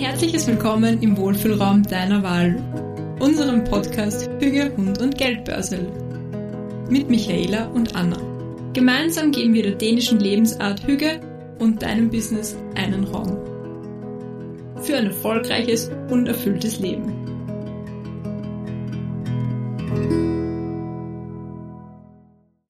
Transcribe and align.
herzliches 0.00 0.46
Willkommen 0.46 1.02
im 1.02 1.14
Wohlfühlraum 1.18 1.82
deiner 1.82 2.22
Wahl, 2.22 2.56
unserem 3.20 3.64
Podcast 3.64 4.30
Hüge, 4.40 4.74
Hund 4.74 4.98
und 4.98 5.18
Geldbörsel. 5.18 5.92
Mit 6.88 7.10
Michaela 7.10 7.66
und 7.66 7.94
Anna. 7.94 8.16
Gemeinsam 8.72 9.30
geben 9.30 9.52
wir 9.52 9.62
der 9.62 9.74
dänischen 9.74 10.18
Lebensart 10.18 10.86
Hüge 10.86 11.20
und 11.58 11.82
deinem 11.82 12.08
Business 12.08 12.56
einen 12.76 13.04
Raum. 13.04 13.36
Für 14.80 14.96
ein 14.96 15.08
erfolgreiches 15.08 15.90
und 16.08 16.26
erfülltes 16.26 16.80
Leben. 16.80 17.12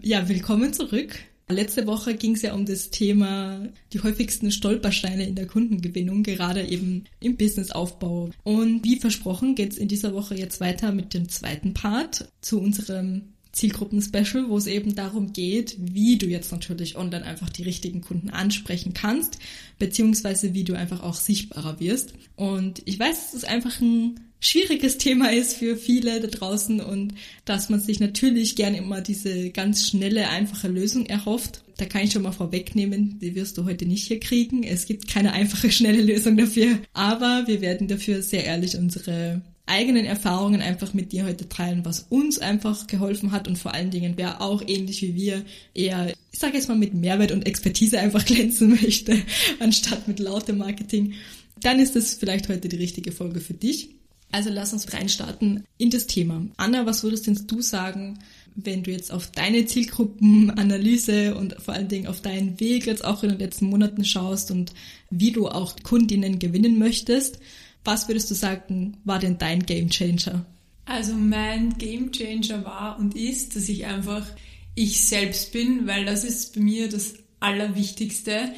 Ja, 0.00 0.28
willkommen 0.28 0.72
zurück. 0.72 1.29
Letzte 1.50 1.86
Woche 1.86 2.14
ging 2.14 2.34
es 2.34 2.42
ja 2.42 2.54
um 2.54 2.66
das 2.66 2.90
Thema 2.90 3.68
die 3.92 4.02
häufigsten 4.02 4.50
Stolpersteine 4.50 5.26
in 5.26 5.34
der 5.34 5.46
Kundengewinnung, 5.46 6.22
gerade 6.22 6.66
eben 6.66 7.04
im 7.20 7.36
Businessaufbau. 7.36 8.30
Und 8.44 8.84
wie 8.84 8.96
versprochen 8.96 9.54
geht 9.54 9.72
es 9.72 9.78
in 9.78 9.88
dieser 9.88 10.14
Woche 10.14 10.34
jetzt 10.34 10.60
weiter 10.60 10.92
mit 10.92 11.14
dem 11.14 11.28
zweiten 11.28 11.74
Part 11.74 12.28
zu 12.40 12.60
unserem 12.60 13.32
Zielgruppen-Special, 13.52 14.48
wo 14.48 14.56
es 14.56 14.66
eben 14.66 14.94
darum 14.94 15.32
geht, 15.32 15.76
wie 15.78 16.18
du 16.18 16.26
jetzt 16.26 16.52
natürlich 16.52 16.96
online 16.96 17.24
einfach 17.24 17.50
die 17.50 17.64
richtigen 17.64 18.00
Kunden 18.00 18.30
ansprechen 18.30 18.94
kannst, 18.94 19.38
beziehungsweise 19.78 20.54
wie 20.54 20.64
du 20.64 20.74
einfach 20.74 21.02
auch 21.02 21.14
sichtbarer 21.14 21.80
wirst. 21.80 22.14
Und 22.36 22.82
ich 22.84 22.98
weiß, 22.98 23.28
es 23.28 23.34
ist 23.34 23.44
einfach 23.44 23.80
ein 23.80 24.20
schwieriges 24.40 24.98
Thema 24.98 25.30
ist 25.32 25.54
für 25.56 25.76
viele 25.76 26.20
da 26.20 26.26
draußen 26.26 26.80
und 26.80 27.14
dass 27.44 27.68
man 27.68 27.80
sich 27.80 28.00
natürlich 28.00 28.56
gern 28.56 28.74
immer 28.74 29.02
diese 29.02 29.50
ganz 29.50 29.86
schnelle, 29.86 30.28
einfache 30.30 30.68
Lösung 30.68 31.06
erhofft. 31.06 31.62
Da 31.76 31.84
kann 31.84 32.02
ich 32.02 32.12
schon 32.12 32.22
mal 32.22 32.32
vorwegnehmen, 32.32 33.18
die 33.20 33.34
wirst 33.34 33.58
du 33.58 33.64
heute 33.64 33.86
nicht 33.86 34.06
hier 34.06 34.20
kriegen. 34.20 34.62
Es 34.62 34.86
gibt 34.86 35.08
keine 35.08 35.32
einfache, 35.32 35.70
schnelle 35.70 36.02
Lösung 36.02 36.36
dafür. 36.36 36.78
Aber 36.92 37.44
wir 37.46 37.60
werden 37.60 37.88
dafür 37.88 38.22
sehr 38.22 38.44
ehrlich 38.44 38.76
unsere 38.76 39.42
eigenen 39.70 40.04
Erfahrungen 40.04 40.60
einfach 40.60 40.92
mit 40.92 41.12
dir 41.12 41.24
heute 41.24 41.48
teilen, 41.48 41.84
was 41.84 42.06
uns 42.10 42.38
einfach 42.38 42.86
geholfen 42.86 43.32
hat 43.32 43.48
und 43.48 43.56
vor 43.56 43.72
allen 43.72 43.90
Dingen, 43.90 44.14
wer 44.16 44.42
auch 44.42 44.62
ähnlich 44.66 45.00
wie 45.02 45.14
wir 45.14 45.44
eher, 45.74 46.12
ich 46.32 46.38
sage 46.38 46.54
jetzt 46.54 46.68
mal, 46.68 46.76
mit 46.76 46.92
Mehrwert 46.92 47.32
und 47.32 47.46
Expertise 47.46 47.98
einfach 47.98 48.24
glänzen 48.26 48.70
möchte, 48.70 49.16
anstatt 49.60 50.08
mit 50.08 50.18
lautem 50.18 50.58
Marketing, 50.58 51.14
dann 51.60 51.78
ist 51.78 51.96
das 51.96 52.14
vielleicht 52.14 52.48
heute 52.48 52.68
die 52.68 52.76
richtige 52.76 53.12
Folge 53.12 53.40
für 53.40 53.54
dich. 53.54 53.90
Also 54.32 54.50
lass 54.50 54.72
uns 54.72 54.92
reinstarten 54.92 55.64
in 55.78 55.90
das 55.90 56.06
Thema. 56.06 56.46
Anna, 56.56 56.86
was 56.86 57.02
würdest 57.02 57.26
denn 57.26 57.46
du 57.46 57.62
sagen, 57.62 58.18
wenn 58.54 58.82
du 58.82 58.90
jetzt 58.90 59.12
auf 59.12 59.30
deine 59.30 59.64
Zielgruppenanalyse 59.66 61.34
und 61.34 61.54
vor 61.60 61.74
allen 61.74 61.88
Dingen 61.88 62.06
auf 62.06 62.20
deinen 62.20 62.58
Weg 62.60 62.86
jetzt 62.86 63.04
auch 63.04 63.22
in 63.22 63.30
den 63.30 63.38
letzten 63.38 63.66
Monaten 63.66 64.04
schaust 64.04 64.50
und 64.50 64.72
wie 65.10 65.32
du 65.32 65.48
auch 65.48 65.76
Kundinnen 65.82 66.38
gewinnen 66.38 66.78
möchtest? 66.78 67.38
Was 67.84 68.08
würdest 68.08 68.30
du 68.30 68.34
sagen, 68.34 68.98
war 69.04 69.18
denn 69.18 69.38
dein 69.38 69.64
Game 69.64 69.88
Changer? 69.88 70.44
Also 70.84 71.14
mein 71.14 71.78
Game 71.78 72.10
Changer 72.12 72.64
war 72.64 72.98
und 72.98 73.14
ist, 73.16 73.56
dass 73.56 73.68
ich 73.68 73.86
einfach 73.86 74.26
ich 74.74 75.02
selbst 75.02 75.52
bin, 75.52 75.86
weil 75.86 76.04
das 76.04 76.24
ist 76.24 76.54
bei 76.54 76.60
mir 76.60 76.88
das 76.88 77.14
Allerwichtigste. 77.38 78.52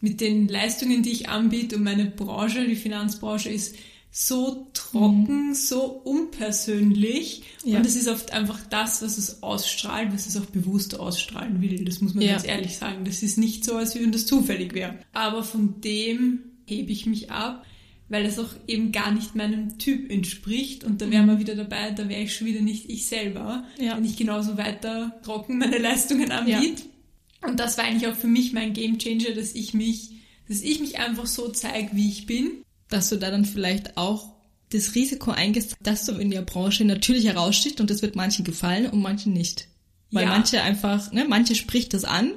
Mit 0.00 0.20
den 0.20 0.48
Leistungen, 0.48 1.02
die 1.02 1.12
ich 1.12 1.28
anbiete 1.28 1.76
und 1.76 1.82
meine 1.82 2.06
Branche, 2.06 2.66
die 2.66 2.76
Finanzbranche 2.76 3.48
ist 3.48 3.74
so 4.10 4.68
trocken, 4.74 5.48
mhm. 5.48 5.54
so 5.54 5.82
unpersönlich. 5.86 7.42
Ja. 7.64 7.78
Und 7.78 7.86
es 7.86 7.96
ist 7.96 8.08
oft 8.08 8.32
einfach 8.32 8.60
das, 8.70 9.02
was 9.02 9.18
es 9.18 9.42
ausstrahlt, 9.42 10.12
was 10.12 10.26
es 10.26 10.36
auch 10.36 10.46
bewusst 10.46 10.98
ausstrahlen 10.98 11.60
will. 11.60 11.84
Das 11.84 12.00
muss 12.00 12.14
man 12.14 12.22
ja. 12.22 12.32
ganz 12.32 12.46
ehrlich 12.46 12.76
sagen. 12.76 13.04
Das 13.04 13.22
ist 13.22 13.38
nicht 13.38 13.64
so, 13.64 13.76
als 13.76 13.94
wenn 13.96 14.12
das 14.12 14.26
zufällig 14.26 14.72
wäre. 14.74 14.98
Aber 15.12 15.42
von 15.42 15.80
dem 15.80 16.40
hebe 16.66 16.92
ich 16.92 17.06
mich 17.06 17.30
ab 17.30 17.66
weil 18.08 18.26
es 18.26 18.38
auch 18.38 18.50
eben 18.66 18.92
gar 18.92 19.10
nicht 19.12 19.34
meinem 19.34 19.78
Typ 19.78 20.10
entspricht. 20.10 20.84
Und 20.84 21.00
da 21.00 21.10
wären 21.10 21.26
wir 21.26 21.38
wieder 21.38 21.54
dabei, 21.54 21.90
da 21.90 22.08
wäre 22.08 22.22
ich 22.22 22.34
schon 22.34 22.46
wieder 22.46 22.60
nicht 22.60 22.90
ich 22.90 23.06
selber, 23.06 23.64
ja. 23.78 23.96
wenn 23.96 24.04
ich 24.04 24.16
genauso 24.16 24.56
weiter 24.56 25.18
trocken 25.24 25.58
meine 25.58 25.78
Leistungen 25.78 26.30
anbiete. 26.30 26.82
Ja. 26.82 27.48
Und 27.48 27.60
das 27.60 27.76
war 27.76 27.84
eigentlich 27.84 28.10
auch 28.10 28.16
für 28.16 28.26
mich 28.26 28.52
mein 28.52 28.72
Game 28.72 28.98
Changer, 28.98 29.32
dass 29.34 29.54
ich 29.54 29.74
mich, 29.74 30.10
dass 30.48 30.62
ich 30.62 30.80
mich 30.80 30.98
einfach 30.98 31.26
so 31.26 31.48
zeige, 31.48 31.90
wie 31.94 32.08
ich 32.08 32.26
bin. 32.26 32.62
Dass 32.88 33.08
du 33.08 33.16
da 33.16 33.30
dann 33.30 33.44
vielleicht 33.44 33.96
auch 33.96 34.34
das 34.70 34.94
Risiko 34.94 35.30
eingehst, 35.30 35.76
dass 35.80 36.04
du 36.04 36.12
in 36.12 36.30
der 36.30 36.42
Branche 36.42 36.84
natürlich 36.84 37.26
herausstichst 37.26 37.80
und 37.80 37.90
das 37.90 38.02
wird 38.02 38.16
manchen 38.16 38.44
gefallen 38.44 38.86
und 38.86 39.00
manchen 39.00 39.32
nicht. 39.32 39.68
Weil 40.10 40.24
ja. 40.24 40.30
manche 40.30 40.62
einfach, 40.62 41.12
ne, 41.12 41.24
manche 41.28 41.54
spricht 41.54 41.92
das 41.94 42.04
an, 42.04 42.32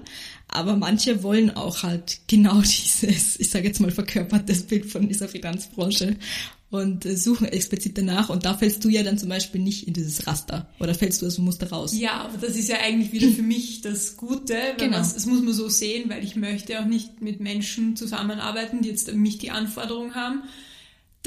aber 0.48 0.76
manche 0.76 1.24
wollen 1.24 1.56
auch 1.56 1.84
halt 1.84 2.20
genau 2.28 2.62
dieses, 2.62 3.40
ich 3.40 3.50
sage 3.50 3.68
jetzt 3.68 3.80
mal 3.80 3.92
verkörpertes 3.92 4.64
Bild 4.64 4.86
von 4.86 5.08
dieser 5.08 5.28
Finanzbranche 5.28 6.18
und 6.70 7.06
äh, 7.06 7.16
suchen 7.16 7.48
explizit 7.48 7.98
danach. 7.98 8.30
Und 8.30 8.46
da 8.46 8.58
fällst 8.58 8.84
du 8.84 8.90
ja 8.90 9.04
dann 9.04 9.18
zum 9.18 9.30
Beispiel 9.30 9.62
nicht 9.62 9.88
in 9.88 9.94
dieses 9.94 10.28
Raster 10.28 10.70
oder 10.80 10.94
fällst 10.94 11.22
du 11.22 11.28
aus 11.28 11.36
dem 11.36 11.46
Muster 11.46 11.70
raus. 11.70 11.98
Ja, 11.98 12.22
aber 12.26 12.38
das 12.38 12.56
ist 12.56 12.70
ja 12.70 12.78
eigentlich 12.80 13.12
wieder 13.12 13.30
für 13.30 13.42
mich 13.42 13.82
das 13.82 14.18
Gute. 14.18 14.56
Genau. 14.78 14.98
Das 14.98 15.26
muss 15.26 15.42
man 15.42 15.54
so 15.54 15.70
sehen, 15.70 16.10
weil 16.10 16.24
ich 16.24 16.36
möchte 16.36 16.80
auch 16.80 16.86
nicht 16.86 17.22
mit 17.22 17.40
Menschen 17.40 17.96
zusammenarbeiten, 17.96 18.82
die 18.82 18.90
jetzt 18.90 19.14
mich 19.14 19.38
die 19.38 19.52
Anforderungen 19.52 20.16
haben, 20.16 20.44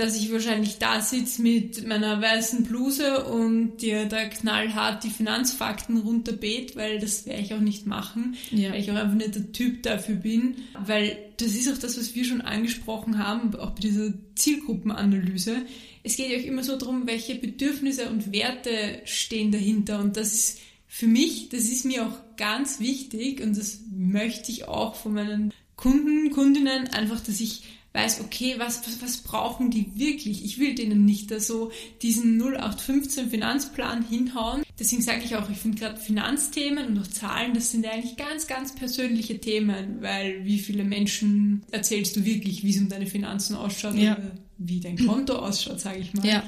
dass 0.01 0.17
ich 0.17 0.33
wahrscheinlich 0.33 0.79
da 0.79 1.03
sitze 1.03 1.43
mit 1.43 1.87
meiner 1.87 2.23
weißen 2.23 2.65
Bluse 2.65 3.25
und 3.27 3.77
dir 3.79 4.07
da 4.07 4.25
knallhart 4.25 5.05
die 5.05 5.11
Finanzfakten 5.11 5.99
runterbet, 5.99 6.75
weil 6.75 6.99
das 6.99 7.27
werde 7.27 7.43
ich 7.43 7.53
auch 7.53 7.61
nicht 7.61 7.87
machen, 7.87 8.35
ja. 8.51 8.73
weil 8.73 8.81
ich 8.81 8.91
auch 8.91 8.97
einfach 8.97 9.15
nicht 9.15 9.35
der 9.35 9.53
Typ 9.53 9.83
dafür 9.83 10.15
bin, 10.15 10.57
weil 10.87 11.19
das 11.37 11.49
ist 11.49 11.71
auch 11.71 11.77
das, 11.77 11.99
was 11.99 12.15
wir 12.15 12.25
schon 12.25 12.41
angesprochen 12.41 13.19
haben, 13.19 13.55
auch 13.57 13.71
bei 13.71 13.81
dieser 13.81 14.13
Zielgruppenanalyse. 14.37 15.57
Es 16.03 16.17
geht 16.17 16.31
ja 16.31 16.39
auch 16.39 16.45
immer 16.45 16.65
so 16.65 16.79
darum, 16.79 17.07
welche 17.07 17.35
Bedürfnisse 17.35 18.09
und 18.09 18.33
Werte 18.33 19.03
stehen 19.05 19.53
dahinter 19.53 20.01
und 20.01 20.17
das 20.17 20.33
ist 20.33 20.61
für 20.87 21.07
mich, 21.07 21.51
das 21.51 21.65
ist 21.65 21.85
mir 21.85 22.07
auch 22.07 22.37
ganz 22.37 22.81
wichtig 22.81 23.43
und 23.43 23.57
das 23.57 23.81
möchte 23.95 24.51
ich 24.51 24.67
auch 24.67 24.95
von 24.95 25.13
meinen 25.13 25.53
Kunden, 25.81 26.31
Kundinnen 26.31 26.89
einfach, 26.89 27.21
dass 27.21 27.41
ich 27.41 27.63
weiß, 27.93 28.21
okay, 28.21 28.55
was, 28.59 28.87
was, 28.87 29.03
was 29.03 29.17
brauchen 29.19 29.71
die 29.71 29.99
wirklich? 29.99 30.45
Ich 30.45 30.59
will 30.59 30.75
denen 30.75 31.05
nicht 31.05 31.31
da 31.31 31.41
so 31.41 31.73
diesen 32.03 32.41
0815 32.41 33.31
Finanzplan 33.31 34.05
hinhauen. 34.07 34.63
Deswegen 34.79 35.03
sage 35.03 35.23
ich 35.25 35.35
auch, 35.35 35.51
ich 35.51 35.57
finde 35.57 35.79
gerade 35.79 35.97
Finanzthemen 35.97 36.87
und 36.87 36.99
auch 36.99 37.07
Zahlen, 37.07 37.53
das 37.55 37.73
sind 37.73 37.87
eigentlich 37.87 38.17
ganz, 38.17 38.47
ganz 38.47 38.75
persönliche 38.75 39.41
Themen, 39.41 40.03
weil 40.03 40.45
wie 40.45 40.59
viele 40.59 40.85
Menschen 40.85 41.65
erzählst 41.73 42.15
du 42.15 42.25
wirklich, 42.25 42.63
wie 42.63 42.71
es 42.71 42.79
um 42.79 42.89
deine 42.89 43.07
Finanzen 43.07 43.57
ausschaut 43.57 43.97
ja. 43.97 44.13
oder 44.13 44.31
wie 44.59 44.81
dein 44.81 44.99
Konto 45.05 45.35
ausschaut, 45.35 45.81
sage 45.81 45.99
ich 45.99 46.15
mal. 46.15 46.25
Ja. 46.25 46.45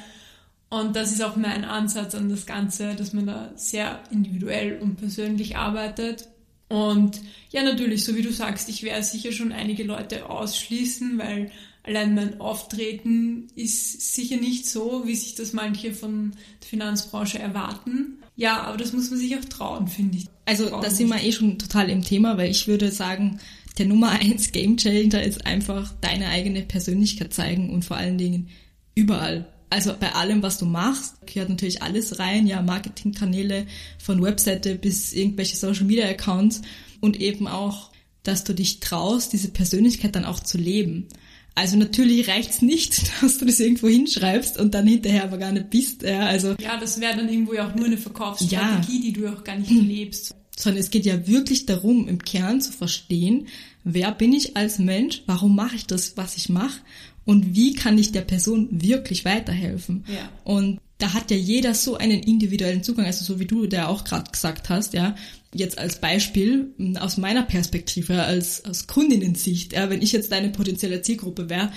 Und 0.69 0.95
das 0.95 1.13
ist 1.13 1.23
auch 1.23 1.37
mein 1.37 1.65
Ansatz 1.65 2.15
an 2.15 2.29
das 2.31 2.47
Ganze, 2.47 2.95
dass 2.95 3.13
man 3.13 3.27
da 3.27 3.51
sehr 3.57 4.01
individuell 4.11 4.79
und 4.81 4.97
persönlich 4.97 5.57
arbeitet. 5.57 6.29
Und 6.73 7.21
ja, 7.51 7.63
natürlich, 7.63 8.03
so 8.03 8.17
wie 8.17 8.23
du 8.23 8.33
sagst, 8.33 8.71
ich 8.71 8.83
werde 8.83 9.03
sicher 9.03 9.31
schon 9.31 9.53
einige 9.53 9.83
Leute 9.83 10.31
ausschließen, 10.31 11.19
weil 11.19 11.51
allein 11.83 12.15
mein 12.15 12.41
Auftreten 12.41 13.49
ist 13.57 14.15
sicher 14.15 14.39
nicht 14.39 14.67
so, 14.67 15.03
wie 15.05 15.15
sich 15.15 15.35
das 15.35 15.53
manche 15.53 15.93
von 15.93 16.33
der 16.63 16.69
Finanzbranche 16.69 17.39
erwarten. 17.39 18.23
Ja, 18.37 18.63
aber 18.63 18.79
das 18.79 18.95
muss 18.95 19.11
man 19.11 19.19
sich 19.19 19.37
auch 19.37 19.45
trauen, 19.45 19.87
finde 19.87 20.17
ich. 20.17 20.25
Also 20.47 20.71
da 20.71 20.89
sind 20.89 21.09
wir 21.09 21.23
eh 21.23 21.33
schon 21.33 21.59
total 21.59 21.91
im 21.91 22.03
Thema, 22.03 22.39
weil 22.39 22.51
ich 22.51 22.67
würde 22.67 22.91
sagen, 22.91 23.39
der 23.77 23.85
Nummer 23.85 24.09
eins 24.09 24.51
Game 24.53 24.79
Changer 24.79 25.23
ist 25.23 25.45
einfach 25.45 25.93
deine 26.01 26.29
eigene 26.29 26.63
Persönlichkeit 26.63 27.35
zeigen 27.35 27.69
und 27.69 27.85
vor 27.85 27.99
allen 27.99 28.17
Dingen 28.17 28.49
überall 28.95 29.52
also 29.73 29.95
bei 29.99 30.15
allem, 30.15 30.43
was 30.43 30.59
du 30.59 30.67
machst, 30.67 31.15
gehört 31.27 31.49
natürlich 31.49 31.83
alles 31.83 32.19
rein, 32.19 32.47
ja, 32.47 32.61
Marketingkanäle 32.61 33.67
von 33.99 34.23
Webseite 34.23 34.75
bis 34.75 35.15
irgendwelche 35.15 35.57
Social 35.57 35.85
Media 35.85 36.07
Accounts 36.07 36.61
und 37.01 37.19
eben 37.19 37.49
auch, 37.49 37.91
dass 38.23 38.45
du 38.45 38.53
dich 38.53 38.81
traust, 38.81 39.33
diese 39.33 39.49
Persönlichkeit 39.49 40.15
dann 40.15 40.27
auch 40.27 40.41
zu 40.41 40.59
leben. 40.59 41.09
Also 41.55 41.79
natürlich 41.79 42.29
reicht's 42.29 42.61
nicht, 42.61 43.11
dass 43.23 43.39
du 43.39 43.47
das 43.47 43.61
irgendwo 43.61 43.89
hinschreibst 43.89 44.61
und 44.61 44.75
dann 44.75 44.87
hinterher 44.87 45.25
aber 45.25 45.39
gar 45.39 45.53
nicht 45.53 45.71
bist. 45.71 46.03
Ja, 46.03 46.27
also 46.27 46.55
ja 46.61 46.79
das 46.79 47.01
wäre 47.01 47.17
dann 47.17 47.31
irgendwo 47.31 47.55
ja 47.55 47.67
auch 47.67 47.75
nur 47.75 47.87
eine 47.87 47.97
Verkaufsstrategie, 47.97 48.97
ja. 48.97 49.03
die 49.03 49.13
du 49.15 49.33
auch 49.33 49.43
gar 49.43 49.57
nicht 49.57 49.71
lebst. 49.71 50.35
Sondern 50.55 50.83
es 50.83 50.91
geht 50.91 51.07
ja 51.07 51.27
wirklich 51.27 51.65
darum, 51.65 52.09
im 52.09 52.23
Kern 52.23 52.61
zu 52.61 52.73
verstehen, 52.73 53.49
wer 53.85 54.13
bin 54.13 54.35
ich 54.35 54.55
als 54.55 54.79
Mensch, 54.79 55.23
warum 55.25 55.57
mache 55.57 55.77
ich 55.77 55.87
das, 55.87 56.19
was 56.19 56.37
ich 56.37 56.51
mache 56.51 56.79
und 57.25 57.55
wie 57.55 57.75
kann 57.75 57.99
ich 57.99 58.13
der 58.13 58.23
Person 58.23 58.69
wirklich 58.71 59.25
weiterhelfen. 59.25 60.05
Ja. 60.09 60.31
Und 60.45 60.81
da 60.99 61.15
hat 61.15 61.31
ja 61.31 61.37
jeder 61.37 61.75
so 61.75 61.97
einen 61.97 62.23
individuellen 62.23 62.83
Zugang, 62.83 63.07
also 63.07 63.25
so 63.25 63.41
wie 63.41 63.47
du 63.47 63.67
der 63.67 63.89
auch 63.89 64.05
gerade 64.05 64.31
gesagt 64.31 64.69
hast, 64.69 64.95
ja. 64.95 65.17
Jetzt 65.55 65.79
als 65.79 66.01
Beispiel 66.01 66.73
aus 66.99 67.19
meiner 67.19 67.43
Perspektive, 67.43 68.23
als, 68.23 68.65
als 68.65 68.87
Kundinnensicht, 68.87 69.73
ja, 69.73 69.91
wenn 69.91 70.01
ich 70.01 70.13
jetzt 70.13 70.33
deine 70.33 70.51
potenzielle 70.51 71.03
Zielgruppe 71.03 71.51
wäre, 71.51 71.73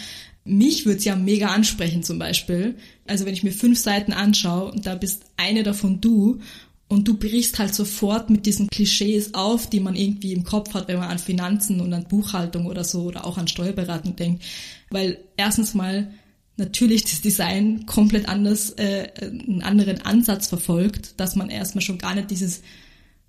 mich 0.46 0.86
würde 0.86 1.00
es 1.00 1.06
ja 1.06 1.16
mega 1.16 1.48
ansprechen 1.48 2.04
zum 2.04 2.20
Beispiel. 2.20 2.76
Also 3.08 3.26
wenn 3.26 3.34
ich 3.34 3.44
mir 3.44 3.52
fünf 3.52 3.80
Seiten 3.80 4.14
anschaue 4.14 4.72
und 4.72 4.86
da 4.86 4.96
bist 4.96 5.24
eine 5.38 5.64
davon 5.64 6.00
du 6.00 6.40
und 6.88 7.08
du 7.08 7.16
brichst 7.16 7.58
halt 7.58 7.74
sofort 7.74 8.30
mit 8.30 8.46
diesen 8.46 8.70
Klischees 8.70 9.34
auf, 9.34 9.70
die 9.70 9.80
man 9.80 9.96
irgendwie 9.96 10.34
im 10.34 10.44
Kopf 10.44 10.74
hat, 10.74 10.88
wenn 10.88 11.00
man 11.00 11.10
an 11.10 11.20
Finanzen 11.20 11.82
und 11.82 11.92
an 11.94 12.08
Buchhaltung 12.08 12.68
oder 12.68 12.84
so 12.84 13.04
oder 13.04 13.26
auch 13.26 13.38
an 13.38 13.48
Steuerberatung 13.48 14.16
denkt. 14.16 14.44
Weil 14.92 15.18
erstens 15.36 15.74
mal 15.74 16.12
natürlich 16.58 17.04
das 17.04 17.22
Design 17.22 17.86
komplett 17.86 18.28
anders, 18.28 18.72
äh, 18.72 19.10
einen 19.20 19.64
anderen 19.64 20.02
Ansatz 20.02 20.48
verfolgt, 20.48 21.20
dass 21.20 21.36
man 21.36 21.50
erstmal 21.50 21.82
schon 21.82 21.98
gar 21.98 22.14
nicht 22.14 22.30
dieses, 22.30 22.62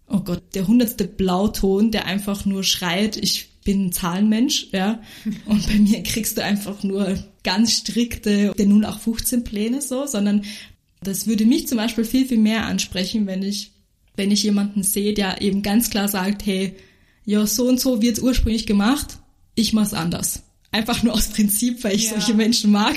oh 0.06 0.20
Gott, 0.20 0.42
der 0.54 0.66
hundertste 0.66 1.06
Blauton, 1.06 1.90
der 1.90 2.06
einfach 2.06 2.44
nur 2.44 2.62
schreit, 2.62 3.16
ich 3.16 3.48
bin 3.64 3.86
ein 3.86 3.92
Zahlenmensch, 3.92 4.68
ja, 4.72 5.00
und 5.46 5.66
bei 5.66 5.78
mir 5.78 6.02
kriegst 6.02 6.36
du 6.36 6.44
einfach 6.44 6.82
nur 6.82 7.18
ganz 7.42 7.72
strikte, 7.72 8.52
der 8.56 8.66
0815 8.66 9.44
Pläne 9.44 9.80
so, 9.80 10.06
sondern 10.06 10.44
das 11.06 11.26
würde 11.26 11.46
mich 11.46 11.68
zum 11.68 11.78
Beispiel 11.78 12.04
viel, 12.04 12.26
viel 12.26 12.38
mehr 12.38 12.66
ansprechen, 12.66 13.26
wenn 13.26 13.42
ich, 13.42 13.72
wenn 14.16 14.30
ich 14.30 14.42
jemanden 14.42 14.82
sehe, 14.82 15.14
der 15.14 15.40
eben 15.40 15.62
ganz 15.62 15.90
klar 15.90 16.08
sagt, 16.08 16.46
hey, 16.46 16.74
ja, 17.24 17.46
so 17.46 17.68
und 17.68 17.80
so 17.80 18.02
wird's 18.02 18.20
ursprünglich 18.20 18.66
gemacht, 18.66 19.18
ich 19.54 19.72
mach's 19.72 19.94
anders. 19.94 20.42
Einfach 20.72 21.02
nur 21.02 21.14
aus 21.14 21.28
Prinzip, 21.28 21.82
weil 21.84 21.94
ich 21.94 22.04
ja. 22.04 22.10
solche 22.10 22.34
Menschen 22.34 22.70
mag, 22.70 22.96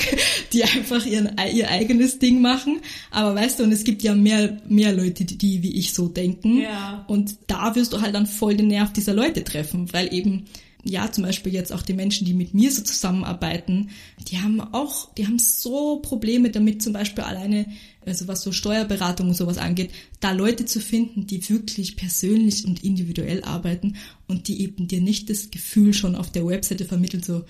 die 0.54 0.64
einfach 0.64 1.06
ihren, 1.06 1.32
ihr 1.54 1.70
eigenes 1.70 2.20
Ding 2.20 2.42
machen. 2.42 2.82
Aber 3.12 3.36
weißt 3.36 3.60
du, 3.60 3.64
und 3.64 3.72
es 3.72 3.84
gibt 3.84 4.04
ja 4.04 4.16
mehr, 4.16 4.62
mehr 4.68 4.92
Leute, 4.92 5.24
die, 5.24 5.38
die 5.38 5.64
wie 5.64 5.78
ich 5.78 5.94
so 5.94 6.08
denken. 6.08 6.60
Ja. 6.62 7.06
Und 7.08 7.36
da 7.48 7.76
wirst 7.76 7.94
du 7.94 8.02
halt 8.02 8.16
dann 8.16 8.28
voll 8.28 8.56
den 8.56 8.68
Nerv 8.68 8.92
dieser 8.92 9.14
Leute 9.14 9.44
treffen, 9.44 9.94
weil 9.94 10.14
eben 10.14 10.46
ja, 10.84 11.12
zum 11.12 11.26
Beispiel 11.26 11.54
jetzt 11.54 11.74
auch 11.74 11.82
die 11.82 11.94
Menschen, 11.94 12.26
die 12.26 12.34
mit 12.34 12.54
mir 12.54 12.72
so 12.72 12.82
zusammenarbeiten, 12.82 13.90
die 14.30 14.38
haben 14.38 14.62
auch, 14.62 15.14
die 15.16 15.28
haben 15.28 15.40
so 15.40 15.98
Probleme 15.98 16.52
damit, 16.52 16.82
zum 16.82 16.94
Beispiel 16.94 17.26
alleine, 17.26 17.66
also 18.06 18.28
was 18.28 18.42
so 18.42 18.52
Steuerberatung 18.52 19.28
und 19.30 19.36
sowas 19.36 19.58
angeht, 19.58 19.92
da 20.22 20.32
Leute 20.32 20.66
zu 20.66 20.80
finden, 20.80 21.28
die 21.28 21.48
wirklich 21.50 21.98
persönlich 21.98 22.66
und 22.66 22.84
individuell 22.84 23.44
arbeiten 23.44 23.98
und 24.28 24.48
die 24.48 24.62
eben 24.62 24.88
dir 24.88 25.02
nicht 25.02 25.30
das 25.30 25.52
Gefühl 25.52 25.94
schon 25.94 26.16
auf 26.16 26.32
der 26.32 26.48
Webseite 26.48 26.86
vermitteln, 26.86 27.24
so, 27.24 27.44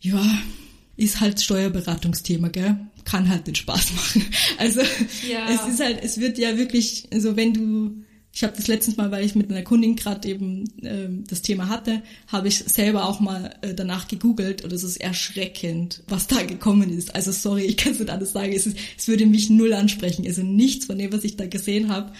ja, 0.00 0.22
ist 0.96 1.20
halt 1.20 1.40
Steuerberatungsthema, 1.40 2.48
gell? 2.48 2.76
Kann 3.04 3.28
halt 3.28 3.46
den 3.46 3.54
Spaß 3.54 3.92
machen. 3.96 4.24
Also 4.58 4.80
ja. 5.30 5.48
es 5.48 5.72
ist 5.72 5.80
halt, 5.80 6.02
es 6.02 6.20
wird 6.20 6.36
ja 6.38 6.58
wirklich, 6.58 7.08
also 7.10 7.36
wenn 7.36 7.54
du 7.54 8.04
ich 8.34 8.42
habe 8.42 8.54
das 8.56 8.66
letztens 8.66 8.96
mal, 8.96 9.12
weil 9.12 9.24
ich 9.24 9.36
mit 9.36 9.48
einer 9.48 9.62
Kundin 9.62 9.94
gerade 9.94 10.28
eben 10.28 10.64
äh, 10.82 11.08
das 11.28 11.42
Thema 11.42 11.68
hatte, 11.68 12.02
habe 12.26 12.48
ich 12.48 12.58
selber 12.58 13.08
auch 13.08 13.20
mal 13.20 13.54
äh, 13.62 13.74
danach 13.74 14.08
gegoogelt 14.08 14.64
und 14.64 14.72
es 14.72 14.82
ist 14.82 14.96
erschreckend, 14.96 16.02
was 16.08 16.26
da 16.26 16.42
gekommen 16.42 16.90
ist. 16.90 17.14
Also 17.14 17.30
sorry, 17.30 17.62
ich 17.62 17.76
kann 17.76 17.92
es 17.92 18.00
nicht 18.00 18.10
alles 18.10 18.32
sagen. 18.32 18.52
Es, 18.52 18.66
ist, 18.66 18.76
es 18.98 19.06
würde 19.06 19.26
mich 19.26 19.50
null 19.50 19.72
ansprechen. 19.72 20.26
Also 20.26 20.42
nichts 20.42 20.86
von 20.86 20.98
dem, 20.98 21.12
was 21.12 21.22
ich 21.22 21.36
da 21.36 21.46
gesehen 21.46 21.90
habe, 21.90 22.12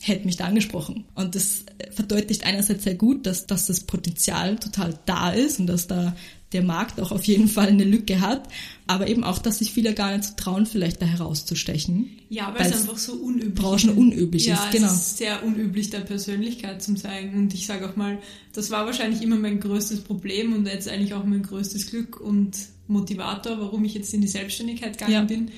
hätte 0.00 0.26
mich 0.26 0.36
da 0.36 0.44
angesprochen. 0.44 1.04
Und 1.16 1.34
das 1.34 1.64
verdeutlicht 1.90 2.46
einerseits 2.46 2.84
sehr 2.84 2.94
gut, 2.94 3.26
dass, 3.26 3.46
dass 3.46 3.66
das 3.66 3.80
Potenzial 3.80 4.56
total 4.60 4.96
da 5.04 5.32
ist 5.32 5.58
und 5.58 5.66
dass 5.66 5.88
da 5.88 6.14
der 6.52 6.62
Markt 6.62 7.00
auch 7.00 7.10
auf 7.10 7.24
jeden 7.24 7.48
Fall 7.48 7.68
eine 7.68 7.84
Lücke 7.84 8.20
hat, 8.20 8.48
aber 8.86 9.08
eben 9.08 9.24
auch, 9.24 9.38
dass 9.38 9.58
sich 9.58 9.72
viele 9.72 9.94
gar 9.94 10.12
nicht 10.16 10.24
so 10.24 10.34
trauen, 10.36 10.64
vielleicht 10.64 11.02
da 11.02 11.06
herauszustechen. 11.06 12.10
Ja, 12.28 12.52
weil, 12.54 12.60
weil 12.60 12.70
es 12.70 12.82
einfach 12.82 12.98
so 12.98 13.14
unüblich 13.14 13.54
Branchen 13.54 13.90
unüblich 13.90 14.46
ja, 14.46 14.54
ist. 14.54 14.70
Genau. 14.70 14.86
Es 14.86 14.92
ist 14.92 15.18
sehr 15.18 15.44
unüblich, 15.44 15.90
da 15.90 16.00
Persönlichkeit 16.00 16.82
zu 16.82 16.94
zeigen. 16.94 17.36
Und 17.36 17.54
ich 17.54 17.66
sage 17.66 17.88
auch 17.88 17.96
mal, 17.96 18.18
das 18.52 18.70
war 18.70 18.86
wahrscheinlich 18.86 19.22
immer 19.22 19.36
mein 19.36 19.58
größtes 19.58 20.02
Problem 20.02 20.52
und 20.52 20.66
jetzt 20.66 20.88
eigentlich 20.88 21.14
auch 21.14 21.24
mein 21.24 21.42
größtes 21.42 21.90
Glück 21.90 22.20
und 22.20 22.56
Motivator, 22.86 23.60
warum 23.60 23.84
ich 23.84 23.94
jetzt 23.94 24.14
in 24.14 24.20
die 24.20 24.28
Selbstständigkeit 24.28 24.92
gegangen 24.92 25.12
ja. 25.12 25.24
bin, 25.24 25.50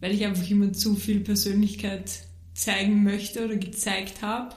weil 0.00 0.14
ich 0.14 0.24
einfach 0.24 0.48
immer 0.48 0.72
zu 0.72 0.94
viel 0.94 1.20
Persönlichkeit 1.20 2.10
zeigen 2.54 3.02
möchte 3.02 3.44
oder 3.44 3.56
gezeigt 3.56 4.22
habe 4.22 4.54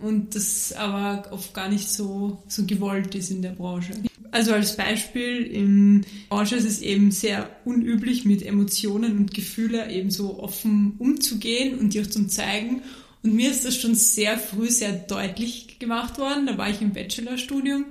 und 0.00 0.34
das 0.34 0.72
aber 0.72 1.30
oft 1.30 1.52
gar 1.54 1.68
nicht 1.68 1.88
so, 1.88 2.42
so 2.48 2.64
gewollt 2.64 3.14
ist 3.14 3.30
in 3.30 3.42
der 3.42 3.50
Branche. 3.50 3.92
Also 4.32 4.52
als 4.52 4.76
Beispiel, 4.76 5.42
in 5.42 6.06
Branche 6.28 6.56
ist 6.56 6.66
es 6.66 6.80
eben 6.80 7.10
sehr 7.10 7.50
unüblich, 7.64 8.24
mit 8.24 8.42
Emotionen 8.42 9.18
und 9.18 9.34
Gefühlen 9.34 9.90
eben 9.90 10.10
so 10.10 10.38
offen 10.38 10.94
umzugehen 10.98 11.78
und 11.78 11.94
die 11.94 12.00
auch 12.00 12.06
zum 12.06 12.28
zeigen. 12.28 12.82
Und 13.22 13.34
mir 13.34 13.50
ist 13.50 13.64
das 13.64 13.76
schon 13.76 13.94
sehr 13.94 14.38
früh 14.38 14.70
sehr 14.70 14.92
deutlich 14.92 15.78
gemacht 15.78 16.18
worden. 16.18 16.46
Da 16.46 16.56
war 16.56 16.70
ich 16.70 16.80
im 16.80 16.92
Bachelorstudium. 16.92 17.86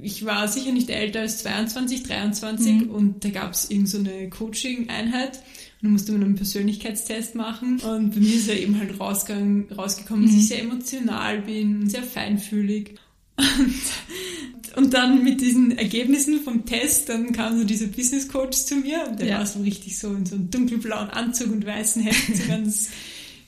Ich 0.00 0.24
war 0.24 0.46
sicher 0.46 0.72
nicht 0.72 0.90
älter 0.90 1.20
als 1.20 1.38
22, 1.38 2.04
23 2.04 2.72
mhm. 2.72 2.90
und 2.90 3.24
da 3.24 3.30
gab 3.30 3.52
es 3.52 3.68
irgend 3.70 3.88
so 3.88 3.98
eine 3.98 4.28
Coaching-Einheit 4.28 5.40
dann 5.82 5.92
musste 5.92 6.12
man 6.12 6.22
einen 6.22 6.36
Persönlichkeitstest 6.36 7.34
machen. 7.34 7.80
Und 7.80 8.14
bei 8.14 8.20
mir 8.20 8.34
ist 8.34 8.46
ja 8.46 8.54
eben 8.54 8.78
halt 8.78 8.98
rausgekommen, 8.98 9.66
mhm. 9.68 10.26
dass 10.26 10.34
ich 10.36 10.48
sehr 10.48 10.62
emotional 10.62 11.42
bin, 11.42 11.88
sehr 11.90 12.04
feinfühlig. 12.04 12.94
Und, 13.36 14.76
und 14.76 14.94
dann 14.94 15.24
mit 15.24 15.40
diesen 15.40 15.76
Ergebnissen 15.76 16.40
vom 16.42 16.64
Test, 16.64 17.08
dann 17.08 17.32
kam 17.32 17.58
so 17.58 17.64
dieser 17.64 17.86
Business 17.86 18.28
Coach 18.28 18.58
zu 18.58 18.76
mir 18.76 19.06
und 19.08 19.20
der 19.20 19.26
ja. 19.26 19.38
war 19.38 19.46
so 19.46 19.60
richtig 19.60 19.98
so 19.98 20.14
in 20.14 20.24
so 20.24 20.36
einem 20.36 20.50
dunkelblauen 20.50 21.10
Anzug 21.10 21.50
und 21.50 21.66
weißen 21.66 22.02
Hemd, 22.02 22.36
so 22.36 22.48
ganz 22.48 22.90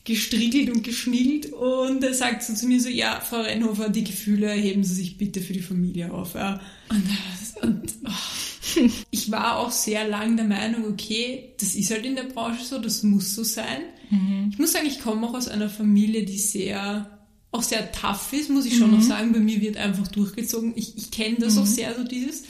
gestriegelt 0.04 0.70
und 0.70 0.82
geschniegelt 0.82 1.52
und 1.52 2.04
er 2.04 2.12
sagt 2.12 2.42
so 2.42 2.54
zu 2.54 2.66
mir 2.66 2.80
so, 2.80 2.90
ja, 2.90 3.20
Frau 3.20 3.40
Rennhofer, 3.40 3.88
die 3.88 4.04
Gefühle 4.04 4.50
heben 4.52 4.84
Sie 4.84 4.94
sich 4.94 5.16
bitte 5.16 5.40
für 5.40 5.54
die 5.54 5.62
Familie 5.62 6.12
auf. 6.12 6.34
Ja. 6.34 6.60
Und, 6.90 7.62
und 7.62 7.94
oh. 8.04 8.44
ich 9.11 9.31
war 9.31 9.58
auch 9.58 9.70
sehr 9.70 10.08
lang 10.08 10.37
der 10.37 10.46
Meinung, 10.46 10.84
okay, 10.90 11.55
das 11.58 11.75
ist 11.75 11.90
halt 11.90 12.05
in 12.05 12.16
der 12.16 12.25
Branche 12.25 12.64
so, 12.64 12.78
das 12.78 13.02
muss 13.02 13.34
so 13.34 13.44
sein. 13.44 13.82
Mhm. 14.11 14.50
Ich 14.52 14.58
muss 14.58 14.72
sagen, 14.72 14.87
ich 14.87 15.00
komme 15.00 15.26
auch 15.26 15.34
aus 15.34 15.49
einer 15.49 15.69
Familie, 15.69 16.25
die 16.25 16.38
sehr 16.38 17.11
auch 17.55 17.62
sehr 17.62 17.93
tough 17.93 18.32
ist, 18.32 18.50
muss 18.50 18.66
ich 18.66 18.76
schon 18.76 18.90
mhm. 18.90 18.96
noch 18.96 19.02
sagen. 19.02 19.32
Bei 19.32 19.38
mir 19.38 19.61
wird 19.61 19.76
einfach 19.76 20.08
durchgezogen. 20.08 20.72
Ich, 20.75 20.96
ich 20.96 21.12
kenne 21.12 21.37
das 21.38 21.55
mhm. 21.55 21.62
auch 21.62 21.66
sehr, 21.66 21.94
so 21.94 22.02
dieses. 22.02 22.44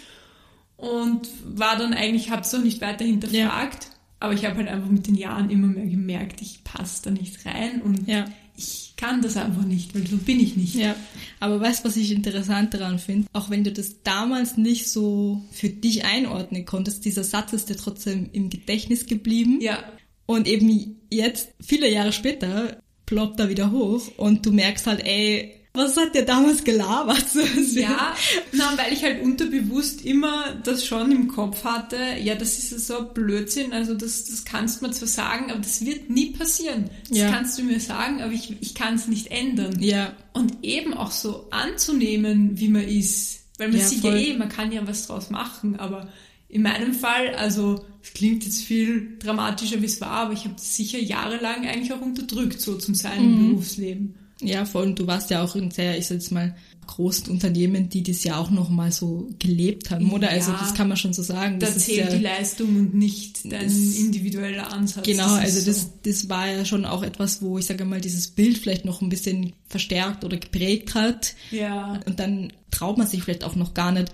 Und 0.77 1.29
war 1.45 1.77
dann 1.77 1.93
eigentlich, 1.93 2.31
habe 2.31 2.43
es 2.43 2.55
auch 2.55 2.63
nicht 2.63 2.81
weiter 2.81 3.05
hinterfragt. 3.05 3.85
Ja. 3.85 3.91
Aber 4.21 4.33
ich 4.33 4.47
habe 4.47 4.57
halt 4.57 4.69
einfach 4.69 4.89
mit 4.89 5.07
den 5.07 5.15
Jahren 5.15 5.51
immer 5.51 5.67
mehr 5.67 5.87
gemerkt, 5.87 6.41
ich 6.41 6.65
passe 6.65 7.03
da 7.05 7.11
nicht 7.11 7.45
rein 7.45 7.83
und 7.83 8.09
ja. 8.09 8.25
Ich 8.57 8.95
kann 8.97 9.23
das 9.23 9.37
einfach 9.37 9.65
nicht, 9.65 9.95
weil 9.95 10.07
so 10.07 10.17
bin 10.17 10.41
ich 10.41 10.57
nicht. 10.57 10.75
Ja, 10.75 10.95
aber 11.41 11.61
weißt 11.61 11.85
du, 11.85 11.89
was 11.89 11.97
ich 11.97 12.13
interessant 12.13 12.75
daran 12.75 12.99
finde? 12.99 13.27
Auch 13.33 13.51
wenn 13.51 13.65
du 13.65 13.73
das 13.73 14.03
damals 14.03 14.57
nicht 14.57 14.89
so 14.89 15.43
für 15.51 15.69
dich 15.69 16.05
einordnen 16.05 16.65
konntest, 16.65 17.05
dieser 17.05 17.25
Satz 17.25 17.53
ist 17.53 17.69
dir 17.69 17.77
trotzdem 17.77 18.29
im 18.33 18.51
Gedächtnis 18.51 19.07
geblieben. 19.07 19.61
Ja. 19.61 19.83
Und 20.27 20.47
eben 20.47 21.01
jetzt, 21.11 21.49
viele 21.61 21.91
Jahre 21.91 22.13
später, 22.13 22.81
ploppt 23.07 23.41
da 23.41 23.49
wieder 23.49 23.71
hoch 23.73 24.11
und 24.17 24.47
du 24.47 24.53
merkst 24.53 24.87
halt, 24.87 25.05
ey, 25.05 25.64
was 25.77 25.97
hat 25.97 26.15
der 26.15 26.23
damals 26.23 26.63
gelabert? 26.63 27.27
ja, 27.75 28.15
na, 28.53 28.79
weil 28.79 28.93
ich 28.93 29.03
halt 29.03 29.23
unterbewusst 29.23 30.05
immer 30.05 30.55
das 30.63 30.87
schon 30.87 31.11
im 31.11 31.29
Kopf 31.29 31.65
hatte, 31.65 31.99
ja, 32.23 32.37
das 32.37 32.59
ist 32.59 32.87
so 32.87 33.05
Blödsinn, 33.13 33.73
also 33.73 33.95
das, 33.95 34.25
das 34.25 34.45
kannst 34.45 34.81
du 34.81 34.87
mir 34.87 34.93
zwar 34.93 35.09
sagen, 35.09 35.51
aber 35.51 35.61
das 35.61 35.85
wird 35.85 36.11
nie 36.11 36.31
passieren. 36.31 36.91
Das 37.09 37.19
ja. 37.19 37.31
kannst 37.31 37.59
du 37.59 37.65
mir 37.65 37.81
sagen, 37.81 38.23
aber 38.23 38.33
ich, 38.33 38.55
ich 38.61 38.75
kann 38.77 38.95
es 38.95 39.09
nicht 39.09 39.33
ändern. 39.33 39.81
Ja. 39.81 40.15
Und 40.33 40.63
eben 40.63 40.95
auch 40.95 41.11
so 41.11 41.49
anzunehmen, 41.51 42.59
wie 42.59 42.69
man 42.69 42.85
ist. 42.85 43.41
Weil 43.59 43.69
man 43.69 43.79
ja, 43.79 43.87
sieht 43.87 44.01
voll. 44.01 44.17
ja 44.17 44.35
eh, 44.35 44.37
man 44.37 44.49
kann 44.49 44.71
ja 44.71 44.87
was 44.87 45.09
draus 45.09 45.31
machen, 45.31 45.77
aber 45.79 46.09
in 46.49 46.63
meinem 46.63 46.95
Fall, 46.95 47.35
also 47.35 47.85
es 48.01 48.13
klingt 48.13 48.45
jetzt 48.45 48.63
viel 48.63 49.17
dramatischer, 49.19 49.83
wie 49.83 49.87
es 49.87 50.01
war, 50.01 50.11
aber 50.11 50.35
ich 50.35 50.45
habe 50.45 50.55
sicher 50.57 50.99
jahrelang 50.99 51.67
eigentlich 51.67 51.93
auch 51.93 52.01
unterdrückt, 52.01 52.61
so 52.61 52.77
zum 52.77 52.95
sein 52.95 53.27
mhm. 53.27 53.49
Berufsleben. 53.51 54.15
Ja, 54.41 54.65
voll. 54.65 54.85
Und 54.85 54.99
du 54.99 55.07
warst 55.07 55.31
ja 55.31 55.43
auch 55.43 55.57
in 55.57 55.71
sehr, 55.71 55.97
ich 55.97 56.07
sag 56.07 56.17
jetzt 56.17 56.33
mal, 56.33 56.55
großen 56.87 57.31
Unternehmen, 57.31 57.89
die 57.89 58.03
das 58.03 58.25
ja 58.25 58.37
auch 58.37 58.51
noch 58.51 58.69
mal 58.69 58.93
so 58.93 59.31
gelebt 59.39 59.91
haben, 59.91 60.13
oder? 60.13 60.29
Also, 60.29 60.51
ja, 60.51 60.57
also 60.57 60.67
das 60.67 60.75
kann 60.75 60.89
man 60.89 60.97
schon 60.97 61.13
so 61.13 61.23
sagen. 61.23 61.59
Das 61.59 61.75
da 61.75 61.81
zählt 61.81 62.11
ja, 62.11 62.17
die 62.17 62.23
Leistung 62.23 62.77
und 62.77 62.95
nicht 62.95 63.51
dein 63.51 63.71
individueller 63.71 64.73
Ansatz. 64.73 65.07
Genau, 65.07 65.37
das 65.37 65.45
also 65.45 65.67
das, 65.67 65.83
so. 65.83 65.93
das 66.03 66.29
war 66.29 66.49
ja 66.49 66.65
schon 66.65 66.85
auch 66.85 67.03
etwas, 67.03 67.41
wo 67.43 67.59
ich 67.59 67.67
sage 67.67 67.85
mal, 67.85 68.01
dieses 68.01 68.29
Bild 68.29 68.59
vielleicht 68.59 68.85
noch 68.85 69.01
ein 69.01 69.09
bisschen 69.09 69.55
verstärkt 69.69 70.25
oder 70.25 70.37
geprägt 70.37 70.95
hat. 70.95 71.35
Ja. 71.51 72.01
Und 72.07 72.21
dann 72.21 72.53
traut 72.71 72.99
man 72.99 73.07
sich 73.07 73.23
vielleicht 73.23 73.45
auch 73.45 73.57
noch 73.57 73.73
gar 73.75 73.93
nicht, 73.93 74.13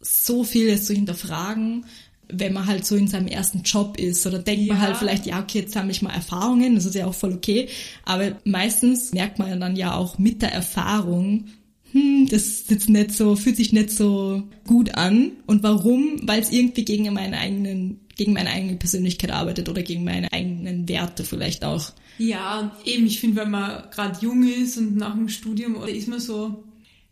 so 0.00 0.44
vieles 0.44 0.86
zu 0.86 0.94
hinterfragen, 0.94 1.84
wenn 2.32 2.52
man 2.52 2.66
halt 2.66 2.86
so 2.86 2.96
in 2.96 3.08
seinem 3.08 3.26
ersten 3.26 3.62
Job 3.62 3.98
ist 3.98 4.26
oder 4.26 4.38
denkt 4.38 4.66
ja. 4.66 4.74
man 4.74 4.82
halt 4.82 4.96
vielleicht, 4.96 5.26
ja, 5.26 5.40
okay, 5.40 5.60
jetzt 5.60 5.76
habe 5.76 5.90
ich 5.90 6.02
mal 6.02 6.14
Erfahrungen, 6.14 6.74
das 6.74 6.84
ist 6.84 6.94
ja 6.94 7.06
auch 7.06 7.14
voll 7.14 7.32
okay, 7.32 7.68
aber 8.04 8.32
meistens 8.44 9.12
merkt 9.12 9.38
man 9.38 9.60
dann 9.60 9.76
ja 9.76 9.94
auch 9.94 10.18
mit 10.18 10.42
der 10.42 10.52
Erfahrung, 10.52 11.46
hm, 11.92 12.28
das 12.30 12.42
ist 12.42 12.70
jetzt 12.70 12.88
nicht 12.88 13.12
so, 13.12 13.36
fühlt 13.36 13.56
sich 13.56 13.72
nicht 13.72 13.90
so 13.90 14.42
gut 14.66 14.94
an. 14.94 15.32
Und 15.46 15.62
warum? 15.62 16.20
Weil 16.22 16.40
es 16.40 16.52
irgendwie 16.52 16.84
gegen 16.84 17.12
meinen 17.12 17.34
eigenen, 17.34 18.00
gegen 18.16 18.32
meine 18.32 18.50
eigene 18.50 18.76
Persönlichkeit 18.76 19.30
arbeitet 19.30 19.68
oder 19.68 19.82
gegen 19.82 20.04
meine 20.04 20.32
eigenen 20.32 20.88
Werte 20.88 21.24
vielleicht 21.24 21.64
auch. 21.64 21.92
Ja, 22.18 22.76
eben, 22.84 23.06
ich 23.06 23.18
finde, 23.18 23.40
wenn 23.40 23.50
man 23.50 23.84
gerade 23.90 24.18
jung 24.20 24.46
ist 24.46 24.76
und 24.76 24.96
nach 24.96 25.14
dem 25.14 25.28
Studium, 25.28 25.76
oder 25.76 25.90
ist 25.90 26.06
man 26.06 26.20
so, 26.20 26.64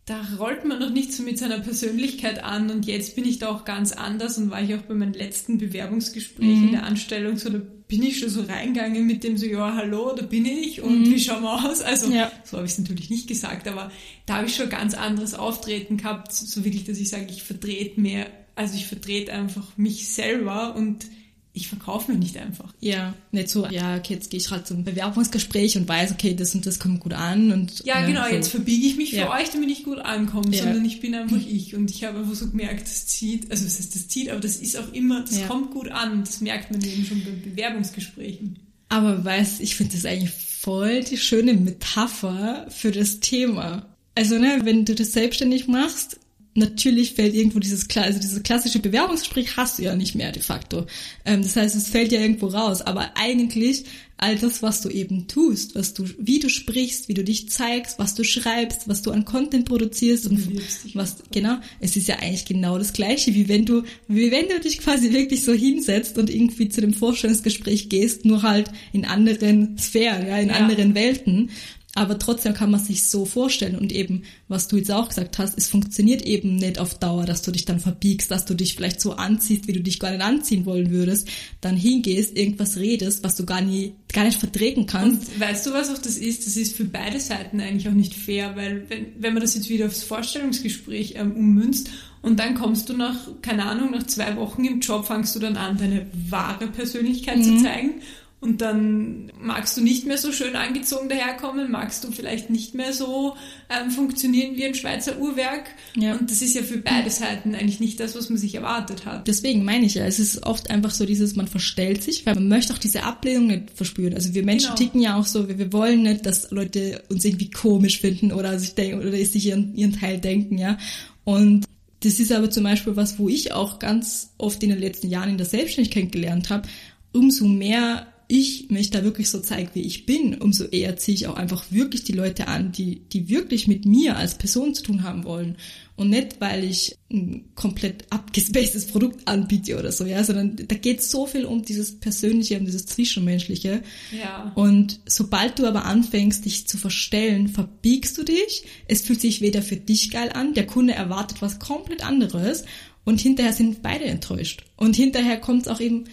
da 0.09 0.25
rollt 0.39 0.65
man 0.65 0.79
noch 0.79 0.89
nicht 0.89 1.13
so 1.13 1.21
mit 1.21 1.37
seiner 1.37 1.59
Persönlichkeit 1.59 2.43
an 2.43 2.71
und 2.71 2.87
jetzt 2.87 3.15
bin 3.15 3.25
ich 3.25 3.37
da 3.37 3.49
auch 3.49 3.63
ganz 3.63 3.91
anders 3.91 4.39
und 4.39 4.49
war 4.49 4.59
ich 4.59 4.73
auch 4.73 4.81
bei 4.81 4.95
meinem 4.95 5.13
letzten 5.13 5.59
Bewerbungsgespräch 5.59 6.57
mhm. 6.57 6.65
in 6.65 6.71
der 6.71 6.83
Anstellung 6.83 7.37
so, 7.37 7.51
da 7.51 7.59
bin 7.87 8.01
ich 8.01 8.19
schon 8.19 8.29
so 8.29 8.41
reingegangen 8.41 9.05
mit 9.05 9.23
dem 9.23 9.37
so, 9.37 9.45
ja, 9.45 9.75
hallo, 9.75 10.13
da 10.15 10.25
bin 10.25 10.47
ich 10.47 10.81
und 10.81 11.01
mhm. 11.01 11.13
wie 11.13 11.19
schauen 11.19 11.43
wir 11.43 11.63
aus? 11.63 11.81
Also, 11.81 12.11
ja. 12.11 12.31
so 12.43 12.57
habe 12.57 12.65
ich 12.65 12.71
es 12.71 12.79
natürlich 12.79 13.11
nicht 13.11 13.27
gesagt, 13.27 13.67
aber 13.67 13.91
da 14.25 14.37
habe 14.37 14.47
ich 14.47 14.55
schon 14.55 14.69
ganz 14.69 14.95
anderes 14.95 15.35
Auftreten 15.35 15.97
gehabt, 15.97 16.33
so 16.33 16.65
wirklich, 16.65 16.85
dass 16.85 16.97
ich 16.97 17.09
sage, 17.09 17.27
ich 17.29 17.43
vertrete 17.43 18.01
mehr, 18.01 18.25
also 18.55 18.73
ich 18.73 18.87
vertrete 18.87 19.31
einfach 19.31 19.77
mich 19.77 20.07
selber 20.07 20.75
und 20.75 21.05
ich 21.53 21.67
verkaufe 21.67 22.11
mich 22.11 22.19
nicht 22.19 22.37
einfach. 22.37 22.73
Ja, 22.79 23.13
nicht 23.31 23.49
so, 23.49 23.65
ja, 23.67 23.97
okay, 23.97 24.13
jetzt 24.13 24.29
gehe 24.29 24.39
ich 24.39 24.49
halt 24.51 24.67
zum 24.67 24.83
Bewerbungsgespräch 24.83 25.77
und 25.77 25.87
weiß, 25.89 26.11
okay, 26.11 26.35
das 26.35 26.53
und 26.55 26.65
das 26.65 26.79
kommt 26.79 26.99
gut 26.99 27.13
an 27.13 27.51
und. 27.51 27.83
Ja, 27.85 28.05
genau, 28.05 28.23
so. 28.27 28.33
jetzt 28.35 28.49
verbiege 28.49 28.85
ich 28.87 28.95
mich 28.97 29.09
für 29.11 29.17
Ja. 29.17 29.35
euch, 29.35 29.49
damit 29.49 29.69
ich 29.69 29.83
gut 29.83 29.99
ankomme, 29.99 30.55
Ja. 30.55 30.63
sondern 30.63 30.85
ich 30.85 30.99
bin 31.01 31.15
einfach 31.15 31.37
ich 31.49 31.75
und 31.75 31.89
ich 31.89 32.03
habe 32.03 32.19
einfach 32.19 32.35
so 32.35 32.47
gemerkt, 32.49 32.83
das 32.83 33.07
zieht, 33.07 33.49
also 33.51 33.63
das 33.65 33.79
heißt, 33.79 33.95
das 33.95 34.07
zieht, 34.07 34.29
aber 34.29 34.39
das 34.39 34.57
ist 34.57 34.77
auch 34.77 34.93
immer, 34.93 35.21
das 35.21 35.39
Ja. 35.39 35.47
kommt 35.47 35.71
gut 35.71 35.89
an, 35.89 36.23
das 36.23 36.39
merkt 36.41 36.71
man 36.71 36.83
eben 36.83 37.03
schon 37.03 37.23
bei 37.23 37.31
Bewerbungsgesprächen. 37.49 38.59
Aber 38.89 39.23
weißt, 39.23 39.61
ich 39.61 39.75
finde 39.75 39.95
das 39.95 40.05
eigentlich 40.05 40.31
voll 40.31 41.03
die 41.03 41.17
schöne 41.17 41.53
Metapher 41.53 42.67
für 42.69 42.91
das 42.91 43.19
Thema. 43.19 43.85
Also, 44.15 44.37
ne, 44.37 44.59
wenn 44.63 44.83
du 44.85 44.95
das 44.95 45.13
selbstständig 45.13 45.67
machst, 45.67 46.18
natürlich 46.55 47.13
fällt 47.13 47.35
irgendwo 47.35 47.59
dieses, 47.59 47.87
also 47.95 48.19
dieses 48.19 48.43
klassische 48.43 48.79
Bewerbungsgespräch 48.79 49.55
hast 49.57 49.79
du 49.79 49.83
ja 49.83 49.95
nicht 49.95 50.15
mehr 50.15 50.31
de 50.31 50.41
facto. 50.41 50.85
Ähm, 51.25 51.41
das 51.43 51.55
heißt, 51.55 51.75
es 51.75 51.87
fällt 51.89 52.11
ja 52.11 52.19
irgendwo 52.19 52.47
raus. 52.47 52.81
Aber 52.81 53.11
eigentlich 53.15 53.85
all 54.17 54.35
das, 54.35 54.61
was 54.61 54.81
du 54.81 54.89
eben 54.89 55.27
tust, 55.27 55.75
was 55.75 55.93
du, 55.93 56.03
wie 56.17 56.39
du 56.39 56.49
sprichst, 56.49 57.07
wie 57.07 57.13
du 57.13 57.23
dich 57.23 57.49
zeigst, 57.49 57.99
was 57.99 58.15
du 58.15 58.25
schreibst, 58.25 58.89
was 58.89 59.01
du 59.01 59.11
an 59.11 59.23
Content 59.23 59.63
produzierst 59.63 60.25
und 60.27 60.45
was, 60.93 61.17
genau, 61.31 61.55
es 61.79 61.95
ist 61.95 62.09
ja 62.09 62.17
eigentlich 62.17 62.43
genau 62.43 62.77
das 62.77 62.91
Gleiche, 62.91 63.33
wie 63.33 63.47
wenn 63.47 63.65
du, 63.65 63.83
wie 64.09 64.29
wenn 64.29 64.49
du 64.49 64.59
dich 64.59 64.79
quasi 64.79 65.13
wirklich 65.13 65.45
so 65.45 65.53
hinsetzt 65.53 66.17
und 66.17 66.29
irgendwie 66.29 66.67
zu 66.67 66.81
dem 66.81 66.93
Vorstellungsgespräch 66.93 67.87
gehst, 67.87 68.25
nur 68.25 68.41
halt 68.43 68.69
in 68.91 69.05
anderen 69.05 69.77
Sphären, 69.77 70.27
ja, 70.27 70.37
in 70.37 70.49
Ja. 70.49 70.55
anderen 70.55 70.95
Welten. 70.95 71.51
Aber 71.95 72.19
trotzdem 72.19 72.53
kann 72.53 72.69
man 72.69 72.79
sich 72.79 73.07
so 73.09 73.25
vorstellen 73.25 73.75
und 73.75 73.91
eben, 73.91 74.21
was 74.47 74.67
du 74.67 74.77
jetzt 74.77 74.91
auch 74.91 75.09
gesagt 75.09 75.39
hast, 75.39 75.57
es 75.57 75.67
funktioniert 75.67 76.21
eben 76.21 76.55
nicht 76.55 76.77
auf 76.77 76.99
Dauer, 76.99 77.25
dass 77.25 77.41
du 77.41 77.51
dich 77.51 77.65
dann 77.65 77.79
verbiegst, 77.79 78.29
dass 78.29 78.45
du 78.45 78.53
dich 78.53 78.75
vielleicht 78.75 79.01
so 79.01 79.13
anziehst, 79.13 79.67
wie 79.67 79.73
du 79.73 79.81
dich 79.81 79.99
gar 79.99 80.11
nicht 80.11 80.21
anziehen 80.21 80.65
wollen 80.65 80.91
würdest, 80.91 81.27
dann 81.61 81.75
hingehst, 81.75 82.37
irgendwas 82.37 82.77
redest, 82.77 83.23
was 83.23 83.35
du 83.35 83.45
gar 83.45 83.61
nie, 83.61 83.95
gar 84.13 84.23
nicht 84.23 84.39
vertreten 84.39 84.85
kannst. 84.85 85.29
Und 85.29 85.39
weißt 85.39 85.65
du, 85.65 85.73
was 85.73 85.89
auch 85.89 85.97
das 85.97 86.17
ist? 86.17 86.45
Das 86.45 86.57
ist 86.57 86.75
für 86.75 86.85
beide 86.85 87.19
Seiten 87.19 87.59
eigentlich 87.59 87.89
auch 87.89 87.93
nicht 87.93 88.13
fair, 88.13 88.55
weil 88.55 88.87
wenn, 88.87 89.07
wenn 89.17 89.33
man 89.33 89.41
das 89.41 89.55
jetzt 89.55 89.69
wieder 89.69 89.87
aufs 89.87 90.03
Vorstellungsgespräch 90.03 91.15
ähm, 91.15 91.31
ummünzt 91.31 91.89
und 92.21 92.39
dann 92.39 92.53
kommst 92.53 92.89
du 92.89 92.93
nach, 92.93 93.17
keine 93.41 93.65
Ahnung, 93.65 93.91
nach 93.91 94.05
zwei 94.05 94.35
Wochen 94.37 94.63
im 94.63 94.79
Job, 94.79 95.05
fangst 95.05 95.35
du 95.35 95.39
dann 95.39 95.57
an, 95.57 95.77
deine 95.77 96.05
wahre 96.29 96.67
Persönlichkeit 96.67 97.43
zu 97.43 97.57
zeigen 97.63 98.01
und 98.41 98.61
dann 98.61 99.31
magst 99.41 99.75
du 99.75 99.81
nicht 99.81 100.05
mehr 100.07 100.17
so 100.17 100.31
schön 100.31 100.55
angezogen 100.55 101.09
daherkommen, 101.09 101.69
magst 101.69 102.03
du 102.05 102.11
vielleicht 102.11 102.49
nicht 102.49 102.73
mehr 102.73 102.93
so 102.93 103.35
ähm, 103.69 103.91
funktionieren 103.91 104.55
wie 104.55 104.63
ein 104.65 104.75
Schweizer 104.75 105.19
Uhrwerk 105.19 105.65
Ja. 105.97 106.15
und 106.15 106.31
das 106.31 106.41
ist 106.41 106.55
ja 106.55 106.63
für 106.63 106.77
beide 106.77 107.09
Seiten 107.09 107.53
eigentlich 107.53 107.81
nicht 107.81 107.99
das, 107.99 108.15
was 108.15 108.29
man 108.29 108.37
sich 108.37 108.55
erwartet 108.55 109.05
hat. 109.05 109.27
Deswegen 109.27 109.65
meine 109.65 109.85
ich 109.85 109.95
ja, 109.95 110.05
es 110.05 110.19
ist 110.19 110.43
oft 110.45 110.69
einfach 110.69 110.91
so 110.91 111.05
dieses, 111.05 111.35
man 111.35 111.47
verstellt 111.47 112.01
sich, 112.01 112.25
weil 112.25 112.35
man 112.35 112.47
möchte 112.47 112.71
auch 112.73 112.77
diese 112.77 113.03
Ablehnung 113.03 113.47
nicht 113.47 113.71
verspüren. 113.75 114.13
Also 114.13 114.33
wir 114.33 114.43
Menschen 114.45 114.67
Genau. 114.67 114.77
ticken 114.77 115.01
ja 115.01 115.15
auch 115.17 115.25
so, 115.25 115.49
wir, 115.49 115.57
wir 115.57 115.73
wollen 115.73 116.03
nicht, 116.03 116.25
dass 116.25 116.49
Leute 116.51 117.03
uns 117.09 117.25
irgendwie 117.25 117.49
komisch 117.49 117.99
finden 117.99 118.31
oder 118.31 118.57
sich 118.57 118.73
denken 118.75 118.99
oder 119.05 119.11
sich 119.17 119.45
ihren, 119.45 119.75
ihren 119.75 119.99
Teil 119.99 120.17
denken, 120.19 120.57
ja. 120.57 120.77
Und 121.25 121.65
das 122.01 122.21
ist 122.21 122.31
aber 122.31 122.49
zum 122.49 122.63
Beispiel 122.63 122.95
was, 122.95 123.19
wo 123.19 123.27
ich 123.27 123.51
auch 123.51 123.79
ganz 123.79 124.31
oft 124.37 124.63
in 124.63 124.69
den 124.69 124.79
letzten 124.79 125.09
Jahren 125.09 125.31
in 125.31 125.37
der 125.37 125.45
Selbstständigkeit 125.45 126.13
gelernt 126.13 126.49
habe, 126.49 126.69
umso 127.11 127.45
mehr 127.45 128.07
ich 128.31 128.69
mich 128.69 128.91
da 128.91 129.03
wirklich 129.03 129.27
so 129.31 129.39
zeige, 129.39 129.71
wie 129.73 129.81
ich 129.81 130.05
bin, 130.05 130.35
umso 130.35 130.65
eher 130.65 130.95
ziehe 130.97 131.15
ich 131.15 131.25
auch 131.25 131.35
einfach 131.35 131.65
wirklich 131.71 132.03
die 132.03 132.11
Leute 132.11 132.47
an, 132.47 132.71
die, 132.71 133.01
die 133.09 133.27
wirklich 133.27 133.67
mit 133.67 133.85
mir 133.85 134.17
als 134.17 134.35
Person 134.35 134.75
zu 134.75 134.83
tun 134.83 135.01
haben 135.01 135.23
wollen. 135.23 135.57
Und 135.95 136.11
nicht, 136.11 136.39
weil 136.39 136.63
ich 136.63 136.95
ein 137.11 137.49
komplett 137.55 138.05
abgespacedes 138.11 138.85
Produkt 138.85 139.27
anbiete 139.27 139.79
oder 139.79 139.91
so, 139.91 140.05
ja, 140.05 140.23
sondern 140.23 140.55
da 140.67 140.75
geht 140.75 141.01
so 141.01 141.25
viel 141.25 141.43
um 141.43 141.65
dieses 141.65 141.99
Persönliche, 141.99 142.59
um 142.59 142.65
dieses 142.65 142.85
Zwischenmenschliche. 142.85 143.81
Ja. 144.11 144.51
Und 144.53 144.99
sobald 145.07 145.57
du 145.57 145.65
aber 145.65 145.85
anfängst, 145.85 146.45
dich 146.45 146.67
zu 146.67 146.77
verstellen, 146.77 147.47
verbiegst 147.47 148.15
du 148.15 148.23
dich. 148.23 148.63
Es 148.87 149.01
fühlt 149.01 149.21
sich 149.21 149.41
weder 149.41 149.63
für 149.63 149.75
dich 149.75 150.11
geil 150.11 150.29
an, 150.33 150.53
der 150.53 150.67
Kunde 150.67 150.93
erwartet 150.93 151.41
was 151.41 151.57
komplett 151.57 152.05
anderes 152.05 152.63
und 153.05 153.19
hinterher 153.19 153.53
sind 153.53 153.81
beide 153.81 154.05
enttäuscht. 154.05 154.65
Und 154.75 154.95
hinterher 154.95 155.39
kommt 155.39 155.63
es 155.63 155.67
auch 155.67 155.81
eben 155.81 156.05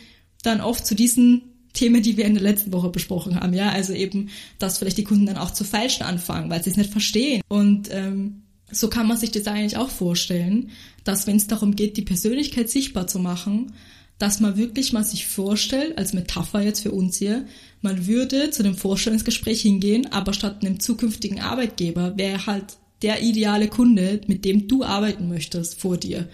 dann 0.42 0.62
oft 0.62 0.86
zu 0.86 0.94
diesen 0.94 1.55
Themen, 1.76 2.02
die 2.02 2.16
wir 2.16 2.24
in 2.24 2.34
der 2.34 2.42
letzten 2.42 2.72
Woche 2.72 2.88
besprochen 2.88 3.38
haben, 3.38 3.52
ja, 3.54 3.70
also 3.70 3.92
eben, 3.92 4.30
dass 4.58 4.78
vielleicht 4.78 4.98
die 4.98 5.04
Kunden 5.04 5.26
dann 5.26 5.36
auch 5.36 5.52
zu 5.52 5.62
falschen 5.62 6.02
anfangen, 6.02 6.50
weil 6.50 6.62
sie 6.62 6.70
es 6.70 6.76
nicht 6.76 6.90
verstehen. 6.90 7.42
Und 7.48 7.88
ähm, 7.92 8.42
so 8.70 8.88
kann 8.88 9.06
man 9.06 9.18
sich 9.18 9.30
das 9.30 9.46
eigentlich 9.46 9.76
auch 9.76 9.90
vorstellen, 9.90 10.70
dass 11.04 11.26
wenn 11.26 11.36
es 11.36 11.46
darum 11.46 11.76
geht, 11.76 11.96
die 11.96 12.02
Persönlichkeit 12.02 12.68
sichtbar 12.68 13.06
zu 13.06 13.18
machen, 13.18 13.72
dass 14.18 14.40
man 14.40 14.56
wirklich 14.56 14.92
mal 14.92 15.04
sich 15.04 15.26
vorstellt, 15.26 15.98
als 15.98 16.14
Metapher 16.14 16.62
jetzt 16.62 16.80
für 16.80 16.90
uns 16.90 17.18
hier, 17.18 17.44
man 17.82 18.06
würde 18.06 18.50
zu 18.50 18.64
einem 18.64 18.74
Vorstellungsgespräch 18.74 19.60
hingehen, 19.60 20.10
aber 20.10 20.32
statt 20.32 20.64
einem 20.64 20.80
zukünftigen 20.80 21.40
Arbeitgeber 21.40 22.16
wäre 22.16 22.46
halt 22.46 22.78
der 23.02 23.22
ideale 23.22 23.68
Kunde, 23.68 24.22
mit 24.26 24.44
dem 24.44 24.68
du 24.68 24.82
arbeiten 24.82 25.28
möchtest, 25.28 25.78
vor 25.78 25.98
dir. 25.98 26.28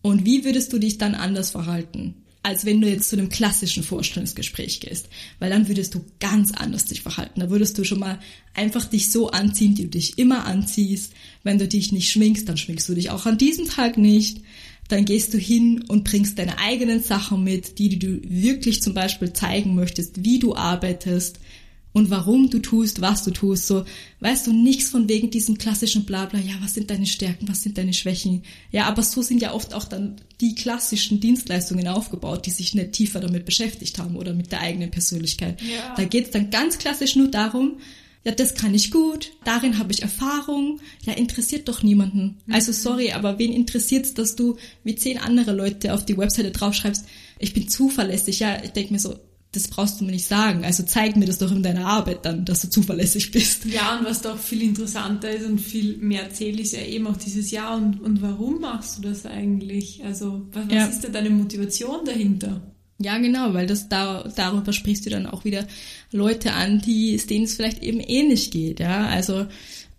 Und 0.00 0.24
wie 0.24 0.44
würdest 0.44 0.72
du 0.72 0.78
dich 0.78 0.96
dann 0.96 1.14
anders 1.14 1.50
verhalten? 1.50 2.14
Als 2.42 2.64
wenn 2.64 2.80
du 2.80 2.88
jetzt 2.88 3.10
zu 3.10 3.16
einem 3.16 3.28
klassischen 3.28 3.82
Vorstellungsgespräch 3.82 4.80
gehst. 4.80 5.08
Weil 5.38 5.50
dann 5.50 5.68
würdest 5.68 5.94
du 5.94 6.04
ganz 6.20 6.52
anders 6.52 6.84
dich 6.84 7.02
verhalten. 7.02 7.40
Da 7.40 7.50
würdest 7.50 7.76
du 7.78 7.84
schon 7.84 7.98
mal 7.98 8.18
einfach 8.54 8.84
dich 8.84 9.10
so 9.10 9.30
anziehen, 9.30 9.76
wie 9.76 9.82
du 9.82 9.88
dich 9.88 10.18
immer 10.18 10.46
anziehst. 10.46 11.12
Wenn 11.42 11.58
du 11.58 11.68
dich 11.68 11.92
nicht 11.92 12.10
schminkst, 12.10 12.48
dann 12.48 12.56
schminkst 12.56 12.88
du 12.88 12.94
dich 12.94 13.10
auch 13.10 13.26
an 13.26 13.38
diesem 13.38 13.68
Tag 13.68 13.98
nicht. 13.98 14.38
Dann 14.88 15.04
gehst 15.04 15.34
du 15.34 15.38
hin 15.38 15.84
und 15.88 16.04
bringst 16.04 16.38
deine 16.38 16.58
eigenen 16.58 17.02
Sachen 17.02 17.44
mit, 17.44 17.78
die 17.78 17.98
du 17.98 18.20
wirklich 18.22 18.82
zum 18.82 18.94
Beispiel 18.94 19.32
zeigen 19.32 19.74
möchtest, 19.74 20.24
wie 20.24 20.38
du 20.38 20.56
arbeitest 20.56 21.38
und 21.92 22.10
warum 22.10 22.50
du 22.50 22.58
tust, 22.58 23.00
was 23.00 23.24
du 23.24 23.30
tust. 23.30 23.66
So, 23.66 23.84
weißt 24.20 24.46
du, 24.46 24.52
nichts 24.52 24.90
von 24.90 25.08
wegen 25.08 25.30
diesem 25.30 25.58
klassischen 25.58 26.04
Blabla, 26.04 26.38
ja, 26.38 26.54
was 26.60 26.74
sind 26.74 26.90
deine 26.90 27.06
Stärken, 27.06 27.48
was 27.48 27.62
sind 27.62 27.78
deine 27.78 27.92
Schwächen. 27.92 28.42
Ja, 28.70 28.86
aber 28.86 29.02
so 29.02 29.22
sind 29.22 29.42
ja 29.42 29.52
oft 29.52 29.74
auch 29.74 29.84
dann 29.84 30.16
die 30.40 30.54
klassischen 30.54 31.20
Dienstleistungen 31.20 31.88
aufgebaut, 31.88 32.46
die 32.46 32.50
sich 32.50 32.74
nicht 32.74 32.92
tiefer 32.92 33.20
damit 33.20 33.44
beschäftigt 33.44 33.98
haben 33.98 34.16
oder 34.16 34.34
mit 34.34 34.52
der 34.52 34.60
eigenen 34.60 34.90
Persönlichkeit. 34.90 35.60
Ja. 35.62 35.94
Da 35.96 36.04
geht's 36.04 36.30
dann 36.30 36.50
ganz 36.50 36.78
klassisch 36.78 37.16
nur 37.16 37.28
darum, 37.28 37.78
ja, 38.24 38.32
das 38.32 38.54
kann 38.54 38.74
ich 38.74 38.90
gut, 38.90 39.32
darin 39.44 39.78
habe 39.78 39.92
ich 39.92 40.02
Erfahrung, 40.02 40.80
ja, 41.04 41.14
interessiert 41.14 41.68
doch 41.68 41.82
niemanden. 41.82 42.36
Also 42.50 42.72
sorry, 42.72 43.12
aber 43.12 43.38
wen 43.38 43.52
interessiert's, 43.52 44.12
dass 44.12 44.36
du 44.36 44.56
wie 44.84 44.96
zehn 44.96 45.18
andere 45.18 45.52
Leute 45.52 45.94
auf 45.94 46.04
die 46.04 46.18
Webseite 46.18 46.50
draufschreibst, 46.50 47.06
ich 47.38 47.54
bin 47.54 47.68
zuverlässig, 47.68 48.40
ja, 48.40 48.62
ich 48.62 48.70
denke 48.70 48.92
mir 48.92 48.98
so, 48.98 49.18
das 49.52 49.68
brauchst 49.68 50.00
du 50.00 50.04
mir 50.04 50.12
nicht 50.12 50.26
sagen. 50.26 50.64
Also 50.64 50.82
zeig 50.82 51.16
mir 51.16 51.24
das 51.26 51.38
doch 51.38 51.50
in 51.50 51.62
deiner 51.62 51.86
Arbeit 51.86 52.24
dann, 52.24 52.44
dass 52.44 52.60
du 52.60 52.68
zuverlässig 52.70 53.30
bist. 53.30 53.64
Ja, 53.64 53.98
und 53.98 54.04
was 54.04 54.20
da 54.20 54.34
auch 54.34 54.38
viel 54.38 54.62
interessanter 54.62 55.30
ist 55.30 55.46
und 55.46 55.58
viel 55.60 55.96
mehr 55.96 56.30
zählt, 56.30 56.60
ist 56.60 56.72
ja 56.74 56.82
eben 56.82 57.06
auch 57.06 57.16
dieses 57.16 57.50
Ja 57.50 57.74
und, 57.74 58.00
und 58.02 58.20
warum 58.20 58.60
machst 58.60 58.98
du 58.98 59.02
das 59.02 59.24
eigentlich? 59.24 60.02
Also 60.04 60.46
was, 60.52 60.66
was 60.66 60.74
Ja. 60.74 60.86
ist 60.86 61.02
da 61.04 61.08
deine 61.08 61.30
Motivation 61.30 62.04
dahinter? 62.04 62.60
Ja, 63.00 63.16
genau, 63.18 63.54
weil 63.54 63.66
das 63.68 63.88
da, 63.88 64.24
darüber 64.34 64.72
sprichst 64.72 65.06
du 65.06 65.10
dann 65.10 65.26
auch 65.26 65.44
wieder 65.44 65.66
Leute 66.10 66.52
an, 66.52 66.80
die, 66.80 67.16
denen 67.16 67.44
es 67.44 67.54
vielleicht 67.54 67.82
eben 67.82 68.00
ähnlich 68.00 68.50
geht, 68.50 68.80
ja. 68.80 69.06
Also 69.06 69.46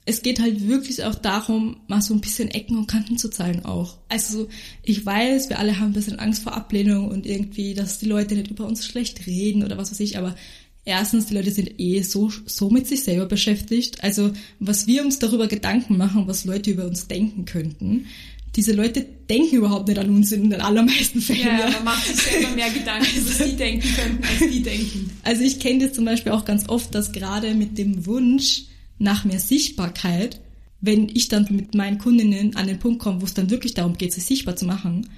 es 0.09 0.23
geht 0.23 0.39
halt 0.39 0.67
wirklich 0.67 1.03
auch 1.03 1.13
darum, 1.13 1.77
mal 1.87 2.01
so 2.01 2.15
ein 2.15 2.21
bisschen 2.21 2.49
Ecken 2.49 2.77
und 2.77 2.87
Kanten 2.87 3.19
zu 3.19 3.29
zeigen 3.29 3.63
auch. 3.63 3.97
Also 4.09 4.39
so, 4.39 4.49
ich 4.81 5.05
weiß, 5.05 5.49
wir 5.49 5.59
alle 5.59 5.79
haben 5.79 5.91
ein 5.91 5.93
bisschen 5.93 6.17
Angst 6.17 6.41
vor 6.41 6.55
Ablehnung 6.55 7.09
und 7.09 7.27
irgendwie, 7.27 7.75
dass 7.75 7.99
die 7.99 8.07
Leute 8.07 8.33
nicht 8.33 8.49
über 8.49 8.65
uns 8.65 8.83
schlecht 8.85 9.27
reden 9.27 9.63
oder 9.63 9.77
was 9.77 9.91
weiß 9.91 9.99
ich, 9.99 10.17
aber 10.17 10.35
erstens, 10.83 11.27
die 11.27 11.35
Leute 11.35 11.51
sind 11.51 11.79
eh 11.79 12.01
so, 12.01 12.31
so 12.47 12.71
mit 12.71 12.87
sich 12.87 13.03
selber 13.03 13.27
beschäftigt. 13.27 14.03
Also 14.03 14.31
was 14.59 14.87
wir 14.87 15.05
uns 15.05 15.19
darüber 15.19 15.47
Gedanken 15.47 15.95
machen, 15.95 16.27
was 16.27 16.43
Leute 16.43 16.71
über 16.71 16.87
uns 16.87 17.07
denken 17.07 17.45
könnten, 17.45 18.07
diese 18.55 18.73
Leute 18.73 19.05
denken 19.29 19.57
überhaupt 19.57 19.89
nicht 19.89 19.99
an 19.99 20.09
uns 20.09 20.31
in 20.31 20.49
den 20.49 20.59
allermeisten 20.59 21.21
Fällen. 21.21 21.41
Ja, 21.41 21.69
man 21.69 21.83
macht 21.83 22.07
sich 22.07 22.15
selber 22.15 22.55
mehr 22.55 22.71
Gedanken, 22.71 23.05
was 23.27 23.47
die 23.47 23.55
denken 23.55 23.87
könnten, 23.95 24.23
als 24.23 24.51
die 24.51 24.63
denken. 24.63 25.11
Also 25.23 25.43
ich 25.43 25.59
kenne 25.59 25.85
das 25.85 25.93
zum 25.93 26.05
Beispiel 26.05 26.31
auch 26.31 26.45
ganz 26.45 26.67
oft, 26.67 26.95
dass 26.95 27.11
gerade 27.11 27.53
mit 27.53 27.77
dem 27.77 28.07
Wunsch 28.07 28.63
nach 28.99 29.25
mehr 29.25 29.39
Sichtbarkeit, 29.39 30.41
wenn 30.81 31.09
ich 31.09 31.27
dann 31.27 31.47
mit 31.49 31.75
meinen 31.75 31.97
Kundinnen 31.97 32.55
an 32.55 32.67
den 32.67 32.79
Punkt 32.79 32.99
komme, 32.99 33.21
wo 33.21 33.25
es 33.25 33.33
dann 33.33 33.49
wirklich 33.49 33.73
darum 33.73 33.97
geht, 33.97 34.13
sich 34.13 34.25
sichtbar 34.25 34.55
zu 34.55 34.65
machen, 34.65 35.09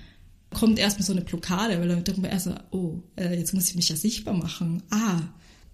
kommt 0.54 0.80
erstmal 0.80 1.06
so 1.06 1.14
eine 1.14 1.22
Blockade, 1.22 1.80
weil 1.80 1.88
dann 1.88 2.04
denken 2.04 2.24
wir 2.24 2.30
erst 2.30 2.46
so, 2.46 2.56
oh, 2.72 3.00
äh, 3.16 3.38
jetzt 3.38 3.54
muss 3.54 3.70
ich 3.70 3.76
mich 3.76 3.90
ja 3.90 3.96
sichtbar 3.96 4.34
machen. 4.34 4.84
Ah, 4.90 5.22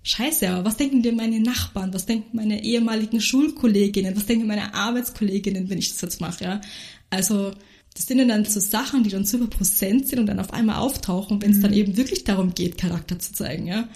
scheiße, 0.03 0.49
aber 0.49 0.65
was 0.65 0.77
denken 0.77 1.01
denn 1.03 1.15
meine 1.15 1.39
Nachbarn? 1.39 1.93
Was 1.93 2.05
denken 2.05 2.35
meine 2.37 2.63
ehemaligen 2.63 3.19
Schulkolleginnen? 3.19 4.15
Was 4.15 4.25
denken 4.25 4.47
meine 4.47 4.73
Arbeitskolleginnen, 4.73 5.69
wenn 5.69 5.79
ich 5.79 5.89
das 5.89 6.01
jetzt 6.01 6.21
mache, 6.21 6.43
ja? 6.43 6.61
Also, 7.09 7.53
das 7.93 8.05
sind 8.05 8.27
dann 8.27 8.45
so 8.45 8.59
Sachen, 8.59 9.03
die 9.03 9.09
dann 9.09 9.25
super 9.25 9.47
präsent 9.47 10.07
sind 10.07 10.19
und 10.19 10.27
dann 10.27 10.39
auf 10.39 10.53
einmal 10.53 10.77
auftauchen, 10.77 11.41
wenn 11.41 11.51
es 11.51 11.61
dann 11.61 11.73
eben 11.73 11.97
wirklich 11.97 12.23
darum 12.23 12.53
geht, 12.53 12.77
Charakter 12.77 13.17
zu 13.17 13.33
zeigen, 13.33 13.65
ja? 13.65 13.89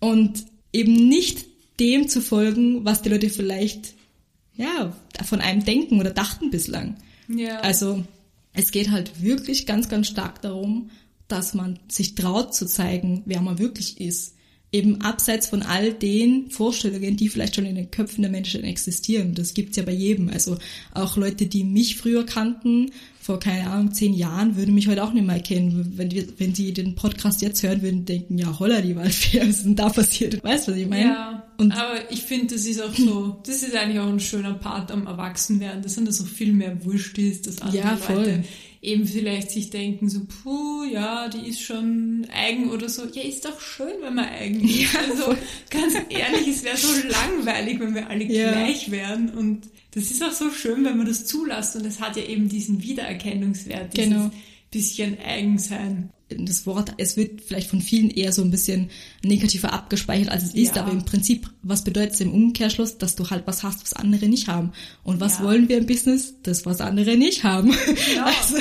Und 0.00 0.44
eben 0.72 1.08
nicht 1.08 1.46
dem 1.80 2.08
zu 2.08 2.20
folgen, 2.20 2.84
was 2.84 3.02
die 3.02 3.08
Leute 3.08 3.30
vielleicht, 3.30 3.94
ja, 4.56 4.94
von 5.24 5.40
einem 5.40 5.64
denken 5.64 6.00
oder 6.00 6.10
dachten 6.10 6.50
bislang. 6.50 6.96
Ja. 7.28 7.60
Also 7.60 8.04
es 8.52 8.70
geht 8.70 8.90
halt 8.90 9.22
wirklich 9.22 9.66
ganz, 9.66 9.88
ganz 9.88 10.08
stark 10.08 10.42
darum, 10.42 10.90
dass 11.28 11.54
man 11.54 11.78
sich 11.88 12.14
traut 12.14 12.54
zu 12.54 12.66
zeigen, 12.66 13.22
wer 13.26 13.40
man 13.40 13.58
wirklich 13.58 14.00
ist 14.00 14.34
eben 14.70 15.00
abseits 15.00 15.48
von 15.48 15.62
all 15.62 15.92
den 15.92 16.50
Vorstellungen, 16.50 17.16
die 17.16 17.28
vielleicht 17.28 17.56
schon 17.56 17.64
in 17.64 17.76
den 17.76 17.90
Köpfen 17.90 18.22
der 18.22 18.30
Menschen 18.30 18.64
existieren. 18.64 19.34
Das 19.34 19.54
gibt's 19.54 19.76
ja 19.76 19.82
bei 19.82 19.92
jedem. 19.92 20.28
Also 20.28 20.58
auch 20.92 21.16
Leute, 21.16 21.46
die 21.46 21.64
mich 21.64 21.96
früher 21.96 22.26
kannten, 22.26 22.90
vor, 23.18 23.38
keine 23.38 23.70
Ahnung, 23.70 23.92
zehn 23.92 24.12
Jahren, 24.14 24.56
würden 24.56 24.74
mich 24.74 24.88
heute 24.88 25.02
auch 25.04 25.12
nicht 25.12 25.26
mehr 25.26 25.40
kennen. 25.40 25.94
Wenn, 25.96 26.10
wir, 26.10 26.26
wenn 26.38 26.52
die 26.52 26.72
den 26.72 26.94
Podcast 26.94 27.40
jetzt 27.40 27.62
hören 27.62 27.80
würden, 27.80 28.04
denken, 28.04 28.36
ja, 28.36 28.58
holla, 28.58 28.82
die 28.82 28.96
Waldfee, 28.96 29.40
was 29.42 29.48
ist 29.48 29.64
denn 29.64 29.76
da 29.76 29.88
passiert? 29.88 30.42
Weißt 30.44 30.68
du, 30.68 30.72
was 30.72 30.78
ich 30.78 30.88
meine? 30.88 31.04
Ja, 31.04 31.48
Und 31.56 31.72
aber 31.72 32.10
ich 32.10 32.22
finde, 32.22 32.54
das 32.54 32.66
ist 32.66 32.82
auch 32.82 32.94
so, 32.94 33.38
das 33.46 33.62
ist 33.62 33.74
eigentlich 33.74 34.00
auch 34.00 34.08
ein 34.08 34.20
schöner 34.20 34.54
Part 34.54 34.90
am 34.90 35.06
Erwachsenwerden, 35.06 35.82
dass 35.82 35.94
dann 35.94 36.04
das 36.04 36.20
auch 36.20 36.26
viel 36.26 36.52
mehr 36.52 36.84
wurscht 36.84 37.16
ist, 37.18 37.46
dass 37.46 37.62
andere 37.62 37.82
ja, 37.82 37.96
voll. 37.96 38.16
Leute 38.16 38.44
eben 38.80 39.06
vielleicht 39.06 39.50
sich 39.50 39.70
denken, 39.70 40.08
so, 40.08 40.20
puh, 40.24 40.84
ja, 40.84 41.28
die 41.28 41.48
ist 41.48 41.60
schon 41.60 42.26
eigen 42.32 42.70
oder 42.70 42.88
so. 42.88 43.04
Ja, 43.12 43.22
ist 43.22 43.44
doch 43.44 43.60
schön, 43.60 43.94
wenn 44.02 44.14
man 44.14 44.26
eigen 44.26 44.60
ist. 44.60 44.92
Ja, 44.92 45.00
also 45.00 45.36
ganz 45.70 45.94
ehrlich, 46.08 46.48
es 46.48 46.64
wäre 46.64 46.76
so 46.76 46.88
langweilig, 47.08 47.80
wenn 47.80 47.94
wir 47.94 48.08
alle 48.08 48.24
ja. 48.24 48.52
gleich 48.52 48.90
wären. 48.90 49.30
Und 49.30 49.68
das 49.92 50.10
ist 50.10 50.22
auch 50.22 50.32
so 50.32 50.50
schön, 50.50 50.84
wenn 50.84 50.96
man 50.96 51.06
das 51.06 51.26
zulässt. 51.26 51.76
Und 51.76 51.86
es 51.86 52.00
hat 52.00 52.16
ja 52.16 52.24
eben 52.24 52.48
diesen 52.48 52.82
Wiedererkennungswert, 52.82 53.96
dieses 53.96 54.10
genau. 54.10 54.30
bisschen 54.70 55.18
Eigensein 55.20 56.10
das 56.30 56.66
Wort, 56.66 56.92
es 56.98 57.16
wird 57.16 57.40
vielleicht 57.40 57.70
von 57.70 57.80
vielen 57.80 58.10
eher 58.10 58.32
so 58.32 58.42
ein 58.42 58.50
bisschen 58.50 58.90
negativer 59.22 59.72
abgespeichert, 59.72 60.28
als 60.28 60.44
es 60.44 60.54
ist, 60.54 60.76
ja. 60.76 60.82
aber 60.82 60.92
im 60.92 61.04
Prinzip, 61.04 61.48
was 61.62 61.84
bedeutet 61.84 62.14
es 62.14 62.20
im 62.20 62.34
Umkehrschluss, 62.34 62.98
dass 62.98 63.16
du 63.16 63.30
halt 63.30 63.46
was 63.46 63.62
hast, 63.62 63.82
was 63.82 63.94
andere 63.94 64.28
nicht 64.28 64.46
haben. 64.46 64.72
Und 65.04 65.20
was 65.20 65.38
ja. 65.38 65.44
wollen 65.44 65.68
wir 65.68 65.78
im 65.78 65.86
Business? 65.86 66.34
Das, 66.42 66.66
was 66.66 66.80
andere 66.80 67.16
nicht 67.16 67.44
haben. 67.44 67.72
Ja. 68.14 68.32
Also, 68.38 68.56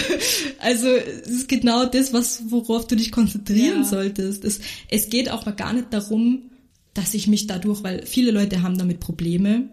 also 0.60 0.88
es 0.88 1.28
ist 1.28 1.50
genau 1.50 1.86
das, 1.86 2.14
was, 2.14 2.44
worauf 2.50 2.88
du 2.88 2.96
dich 2.96 3.12
konzentrieren 3.12 3.84
solltest. 3.84 4.44
Es, 4.44 4.60
es 4.90 5.10
geht 5.10 5.30
auch 5.30 5.46
mal 5.46 5.52
gar 5.54 5.74
nicht 5.74 5.92
darum, 5.92 6.50
dass 6.94 7.14
ich 7.14 7.28
mich 7.28 7.48
dadurch, 7.48 7.84
weil 7.84 8.06
viele 8.06 8.32
Leute 8.32 8.62
haben 8.62 8.78
damit 8.78 9.00
Probleme, 9.00 9.70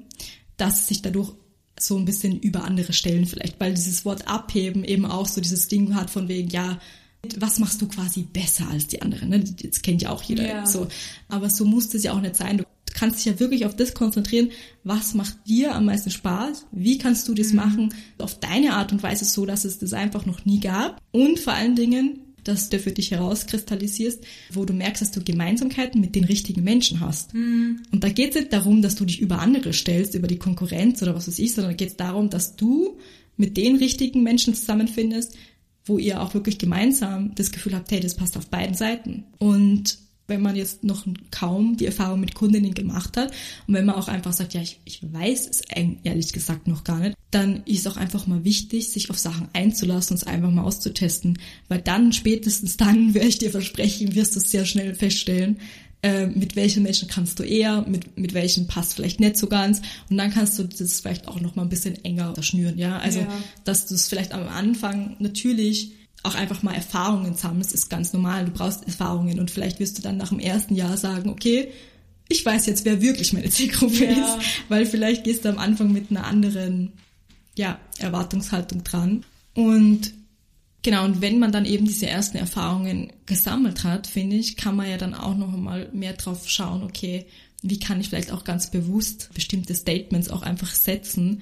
dass 0.56 0.88
sich 0.88 1.02
dadurch 1.02 1.32
so 1.78 1.96
ein 1.96 2.04
bisschen 2.04 2.38
über 2.40 2.64
andere 2.64 2.92
stellen 2.92 3.26
vielleicht, 3.26 3.58
weil 3.60 3.74
dieses 3.74 4.04
Wort 4.04 4.28
abheben 4.28 4.84
eben 4.84 5.06
auch 5.06 5.26
so 5.26 5.40
dieses 5.40 5.68
Ding 5.68 5.94
hat 5.94 6.10
von 6.10 6.28
wegen, 6.28 6.50
ja, 6.50 6.78
was 7.38 7.58
machst 7.58 7.80
du 7.82 7.88
quasi 7.88 8.22
besser 8.22 8.68
als 8.68 8.86
die 8.86 9.02
anderen? 9.02 9.28
Ne? 9.28 9.40
Das 9.40 9.82
kennt 9.82 10.02
ja 10.02 10.10
auch 10.10 10.22
jeder 10.22 10.46
ja. 10.46 10.66
so. 10.66 10.86
Aber 11.28 11.50
so 11.50 11.64
muss 11.64 11.92
es 11.94 12.02
ja 12.02 12.12
auch 12.12 12.20
nicht 12.20 12.36
sein. 12.36 12.58
Du 12.58 12.64
kannst 12.94 13.18
dich 13.18 13.26
ja 13.26 13.40
wirklich 13.40 13.66
auf 13.66 13.76
das 13.76 13.94
konzentrieren, 13.94 14.50
was 14.84 15.14
macht 15.14 15.36
dir 15.46 15.74
am 15.74 15.86
meisten 15.86 16.10
Spaß? 16.10 16.66
Wie 16.72 16.98
kannst 16.98 17.28
du 17.28 17.34
das 17.34 17.50
mhm. 17.50 17.56
machen? 17.56 17.94
Auf 18.18 18.38
deine 18.38 18.74
Art 18.74 18.92
und 18.92 19.02
Weise 19.02 19.24
so, 19.24 19.46
dass 19.46 19.64
es 19.64 19.78
das 19.78 19.92
einfach 19.92 20.26
noch 20.26 20.44
nie 20.44 20.60
gab. 20.60 21.00
Und 21.12 21.38
vor 21.38 21.52
allen 21.52 21.76
Dingen, 21.76 22.20
dass 22.44 22.68
du 22.68 22.78
für 22.78 22.92
dich 22.92 23.10
herauskristallisierst, 23.10 24.22
wo 24.52 24.64
du 24.64 24.74
merkst, 24.74 25.02
dass 25.02 25.10
du 25.10 25.22
Gemeinsamkeiten 25.22 26.00
mit 26.00 26.14
den 26.14 26.24
richtigen 26.24 26.62
Menschen 26.62 27.00
hast. 27.00 27.34
Mhm. 27.34 27.80
Und 27.90 28.04
da 28.04 28.10
geht 28.10 28.30
es 28.34 28.40
nicht 28.40 28.52
darum, 28.52 28.82
dass 28.82 28.94
du 28.94 29.04
dich 29.04 29.20
über 29.20 29.40
andere 29.40 29.72
stellst, 29.72 30.14
über 30.14 30.28
die 30.28 30.38
Konkurrenz 30.38 31.02
oder 31.02 31.14
was 31.14 31.26
weiß 31.26 31.38
ich, 31.38 31.54
sondern 31.54 31.72
da 31.72 31.76
geht 31.76 31.88
es 31.88 31.96
darum, 31.96 32.30
dass 32.30 32.56
du 32.56 32.98
mit 33.36 33.56
den 33.56 33.76
richtigen 33.76 34.22
Menschen 34.22 34.54
zusammenfindest, 34.54 35.36
wo 35.84 35.98
ihr 35.98 36.22
auch 36.22 36.34
wirklich 36.34 36.58
gemeinsam 36.58 37.34
das 37.34 37.52
Gefühl 37.52 37.74
habt, 37.74 37.90
hey, 37.90 38.00
das 38.00 38.14
passt 38.14 38.36
auf 38.36 38.46
beiden 38.46 38.74
Seiten. 38.74 39.24
Und 39.38 39.98
wenn 40.26 40.40
man 40.40 40.56
jetzt 40.56 40.84
noch 40.84 41.06
kaum 41.30 41.76
die 41.76 41.86
Erfahrung 41.86 42.20
mit 42.20 42.34
Kundinnen 42.34 42.72
gemacht 42.72 43.16
hat 43.16 43.30
und 43.66 43.74
wenn 43.74 43.84
man 43.84 43.96
auch 43.96 44.08
einfach 44.08 44.32
sagt, 44.32 44.54
ja, 44.54 44.62
ich, 44.62 44.80
ich 44.84 45.00
weiß 45.02 45.48
es 45.48 45.62
ehrlich 46.02 46.32
gesagt 46.32 46.66
noch 46.66 46.84
gar 46.84 47.00
nicht, 47.00 47.16
dann 47.30 47.62
ist 47.66 47.86
auch 47.86 47.96
einfach 47.96 48.26
mal 48.26 48.44
wichtig, 48.44 48.90
sich 48.90 49.10
auf 49.10 49.18
Sachen 49.18 49.48
einzulassen 49.52 50.14
und 50.14 50.22
es 50.22 50.26
einfach 50.26 50.50
mal 50.50 50.64
auszutesten, 50.64 51.38
weil 51.68 51.82
dann, 51.82 52.12
spätestens 52.12 52.76
dann, 52.76 53.12
werde 53.14 53.28
ich 53.28 53.38
dir 53.38 53.50
versprechen, 53.50 54.14
wirst 54.14 54.34
du 54.34 54.40
es 54.40 54.50
sehr 54.50 54.64
schnell 54.64 54.94
feststellen, 54.94 55.58
äh, 56.04 56.26
mit 56.26 56.54
welchen 56.54 56.82
Menschen 56.82 57.08
kannst 57.08 57.38
du 57.38 57.44
eher, 57.44 57.80
mit, 57.88 58.18
mit 58.18 58.34
welchen 58.34 58.66
passt 58.66 58.92
vielleicht 58.92 59.20
nicht 59.20 59.38
so 59.38 59.46
ganz. 59.46 59.80
Und 60.10 60.18
dann 60.18 60.30
kannst 60.30 60.58
du 60.58 60.64
das 60.64 61.00
vielleicht 61.00 61.26
auch 61.26 61.40
noch 61.40 61.56
mal 61.56 61.62
ein 61.62 61.70
bisschen 61.70 62.04
enger 62.04 62.34
schnüren, 62.42 62.76
ja. 62.76 62.98
Also, 62.98 63.20
ja. 63.20 63.28
dass 63.64 63.86
du 63.86 63.94
es 63.94 64.06
vielleicht 64.06 64.34
am 64.34 64.46
Anfang 64.46 65.16
natürlich 65.18 65.92
auch 66.22 66.34
einfach 66.34 66.62
mal 66.62 66.74
Erfahrungen 66.74 67.36
sammelst, 67.36 67.72
ist 67.72 67.88
ganz 67.88 68.12
normal. 68.12 68.44
Du 68.44 68.50
brauchst 68.50 68.84
Erfahrungen 68.84 69.40
und 69.40 69.50
vielleicht 69.50 69.80
wirst 69.80 69.96
du 69.96 70.02
dann 70.02 70.18
nach 70.18 70.28
dem 70.28 70.40
ersten 70.40 70.74
Jahr 70.74 70.98
sagen, 70.98 71.30
okay, 71.30 71.68
ich 72.28 72.44
weiß 72.44 72.66
jetzt, 72.66 72.84
wer 72.84 73.00
wirklich 73.00 73.32
meine 73.32 73.48
Zielgruppe 73.48 74.04
ja. 74.04 74.36
ist, 74.36 74.46
weil 74.68 74.84
vielleicht 74.84 75.24
gehst 75.24 75.46
du 75.46 75.48
am 75.48 75.58
Anfang 75.58 75.90
mit 75.90 76.10
einer 76.10 76.26
anderen, 76.26 76.92
ja, 77.56 77.78
Erwartungshaltung 77.98 78.84
dran. 78.84 79.24
Und 79.54 80.12
Genau, 80.84 81.06
und 81.06 81.22
wenn 81.22 81.38
man 81.38 81.50
dann 81.50 81.64
eben 81.64 81.86
diese 81.86 82.06
ersten 82.06 82.36
Erfahrungen 82.36 83.10
gesammelt 83.24 83.84
hat, 83.84 84.06
finde 84.06 84.36
ich, 84.36 84.58
kann 84.58 84.76
man 84.76 84.88
ja 84.88 84.98
dann 84.98 85.14
auch 85.14 85.34
noch 85.34 85.52
einmal 85.52 85.88
mehr 85.94 86.12
drauf 86.12 86.46
schauen, 86.46 86.82
okay, 86.82 87.24
wie 87.62 87.78
kann 87.78 88.00
ich 88.00 88.10
vielleicht 88.10 88.30
auch 88.30 88.44
ganz 88.44 88.70
bewusst 88.70 89.30
bestimmte 89.32 89.74
Statements 89.74 90.28
auch 90.28 90.42
einfach 90.42 90.74
setzen, 90.74 91.40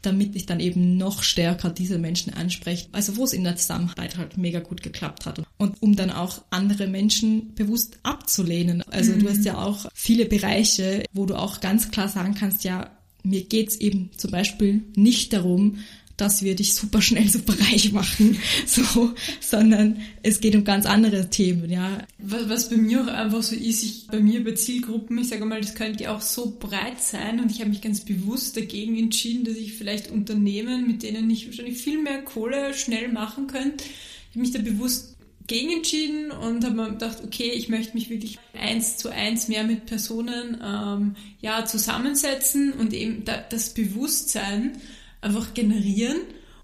damit 0.00 0.36
ich 0.36 0.46
dann 0.46 0.60
eben 0.60 0.96
noch 0.96 1.24
stärker 1.24 1.70
diese 1.70 1.98
Menschen 1.98 2.32
anspreche. 2.34 2.86
Also 2.92 3.16
wo 3.16 3.24
es 3.24 3.32
in 3.32 3.42
der 3.42 3.56
Zusammenarbeit 3.56 4.16
halt 4.16 4.36
mega 4.36 4.60
gut 4.60 4.80
geklappt 4.84 5.26
hat. 5.26 5.42
Und 5.58 5.82
um 5.82 5.96
dann 5.96 6.10
auch 6.10 6.42
andere 6.50 6.86
Menschen 6.86 7.52
bewusst 7.56 7.98
abzulehnen. 8.04 8.82
Also 8.92 9.12
mhm. 9.12 9.20
du 9.20 9.30
hast 9.30 9.44
ja 9.44 9.58
auch 9.58 9.86
viele 9.92 10.26
Bereiche, 10.26 11.02
wo 11.12 11.26
du 11.26 11.34
auch 11.34 11.60
ganz 11.60 11.90
klar 11.90 12.08
sagen 12.08 12.34
kannst, 12.34 12.62
ja, 12.62 12.96
mir 13.24 13.42
geht's 13.42 13.74
eben 13.76 14.10
zum 14.16 14.30
Beispiel 14.30 14.84
nicht 14.94 15.32
darum, 15.32 15.78
dass 16.16 16.42
wir 16.42 16.54
dich 16.54 16.74
super 16.74 17.02
schnell 17.02 17.28
super 17.28 17.54
reich 17.58 17.92
machen, 17.92 18.38
so, 18.66 19.12
sondern 19.40 20.00
es 20.22 20.40
geht 20.40 20.54
um 20.54 20.64
ganz 20.64 20.86
andere 20.86 21.30
Themen, 21.30 21.70
ja. 21.70 21.98
Was, 22.18 22.48
was 22.48 22.70
bei 22.70 22.76
mir 22.76 23.02
auch 23.02 23.08
einfach 23.08 23.42
so 23.42 23.54
ist, 23.54 23.82
ich, 23.82 24.06
bei 24.06 24.20
mir 24.20 24.44
bei 24.44 24.52
Zielgruppen, 24.52 25.18
ich 25.18 25.28
sage 25.28 25.44
mal, 25.44 25.60
das 25.60 25.74
könnte 25.74 26.10
auch 26.10 26.20
so 26.20 26.56
breit 26.58 27.00
sein 27.00 27.40
und 27.40 27.50
ich 27.50 27.60
habe 27.60 27.70
mich 27.70 27.82
ganz 27.82 28.00
bewusst 28.00 28.56
dagegen 28.56 28.98
entschieden, 28.98 29.44
dass 29.44 29.56
ich 29.56 29.74
vielleicht 29.74 30.10
Unternehmen, 30.10 30.86
mit 30.86 31.02
denen 31.02 31.28
ich 31.30 31.46
wahrscheinlich 31.46 31.78
viel 31.78 32.00
mehr 32.00 32.22
Kohle 32.22 32.74
schnell 32.74 33.08
machen 33.08 33.46
könnte, 33.46 33.84
ich 33.84 34.36
habe 34.36 34.40
mich 34.40 34.52
da 34.52 34.60
bewusst 34.60 35.14
gegen 35.46 35.70
entschieden 35.72 36.30
und 36.30 36.64
habe 36.64 36.74
mir 36.74 36.90
gedacht, 36.90 37.18
okay, 37.22 37.50
ich 37.50 37.68
möchte 37.68 37.94
mich 37.94 38.08
wirklich 38.08 38.38
eins 38.54 38.96
zu 38.96 39.10
eins 39.10 39.48
mehr 39.48 39.64
mit 39.64 39.86
Personen 39.86 40.58
ähm, 40.64 41.16
ja 41.40 41.64
zusammensetzen 41.66 42.72
und 42.72 42.94
eben 42.94 43.24
da, 43.24 43.44
das 43.50 43.74
Bewusstsein 43.74 44.78
einfach 45.24 45.54
generieren. 45.54 46.18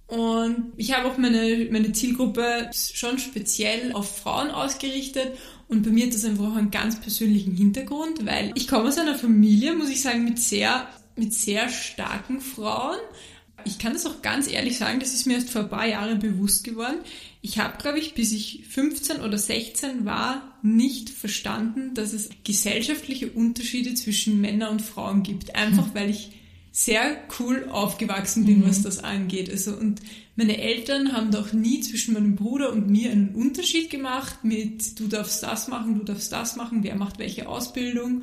Und 0.06 0.72
ich 0.76 0.92
habe 0.92 1.08
auch 1.08 1.18
meine, 1.18 1.68
meine 1.70 1.92
Zielgruppe 1.92 2.70
schon 2.72 3.18
speziell 3.18 3.92
auf 3.92 4.18
Frauen 4.18 4.50
ausgerichtet. 4.50 5.32
Und 5.68 5.84
bei 5.84 5.90
mir 5.90 6.06
hat 6.06 6.14
das 6.14 6.24
einfach 6.24 6.50
auch 6.50 6.56
einen 6.56 6.72
ganz 6.72 7.00
persönlichen 7.00 7.54
Hintergrund, 7.54 8.26
weil 8.26 8.50
ich 8.56 8.66
komme 8.66 8.88
aus 8.88 8.98
einer 8.98 9.14
Familie, 9.14 9.72
muss 9.74 9.88
ich 9.88 10.02
sagen, 10.02 10.24
mit 10.24 10.40
sehr, 10.40 10.88
mit 11.14 11.32
sehr 11.32 11.68
starken 11.68 12.40
Frauen. 12.40 12.98
Ich 13.64 13.78
kann 13.78 13.92
das 13.92 14.04
auch 14.04 14.20
ganz 14.20 14.50
ehrlich 14.50 14.78
sagen, 14.78 14.98
das 14.98 15.14
ist 15.14 15.26
mir 15.26 15.34
erst 15.34 15.50
vor 15.50 15.62
ein 15.62 15.68
paar 15.68 15.86
Jahren 15.86 16.18
bewusst 16.18 16.64
geworden. 16.64 16.96
Ich 17.40 17.58
habe, 17.58 17.78
glaube 17.78 18.00
ich, 18.00 18.14
bis 18.14 18.32
ich 18.32 18.64
15 18.68 19.20
oder 19.20 19.38
16 19.38 20.04
war, 20.04 20.58
nicht 20.62 21.08
verstanden, 21.08 21.94
dass 21.94 22.12
es 22.12 22.30
gesellschaftliche 22.42 23.30
Unterschiede 23.30 23.94
zwischen 23.94 24.40
Männern 24.40 24.72
und 24.72 24.82
Frauen 24.82 25.22
gibt. 25.22 25.54
Einfach 25.54 25.86
hm. 25.86 25.94
weil 25.94 26.10
ich 26.10 26.30
sehr 26.72 27.18
cool 27.38 27.68
aufgewachsen 27.70 28.44
bin, 28.44 28.60
mhm. 28.60 28.68
was 28.68 28.82
das 28.82 29.02
angeht. 29.02 29.50
Also, 29.50 29.72
und 29.72 30.00
meine 30.36 30.58
Eltern 30.58 31.12
haben 31.12 31.30
doch 31.30 31.52
nie 31.52 31.80
zwischen 31.80 32.14
meinem 32.14 32.36
Bruder 32.36 32.72
und 32.72 32.88
mir 32.88 33.10
einen 33.10 33.34
Unterschied 33.34 33.90
gemacht 33.90 34.44
mit, 34.44 34.98
du 34.98 35.08
darfst 35.08 35.42
das 35.42 35.68
machen, 35.68 35.98
du 35.98 36.04
darfst 36.04 36.32
das 36.32 36.56
machen, 36.56 36.82
wer 36.82 36.94
macht 36.94 37.18
welche 37.18 37.48
Ausbildung. 37.48 38.22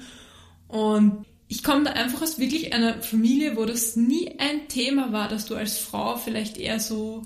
Und 0.68 1.26
ich 1.48 1.64
komme 1.64 1.84
da 1.84 1.92
einfach 1.92 2.22
aus 2.22 2.40
wirklich 2.40 2.74
einer 2.74 3.02
Familie, 3.02 3.56
wo 3.56 3.66
das 3.66 3.96
nie 3.96 4.32
ein 4.38 4.68
Thema 4.68 5.12
war, 5.12 5.28
dass 5.28 5.46
du 5.46 5.56
als 5.56 5.78
Frau 5.78 6.16
vielleicht 6.18 6.58
eher 6.58 6.80
so 6.80 7.24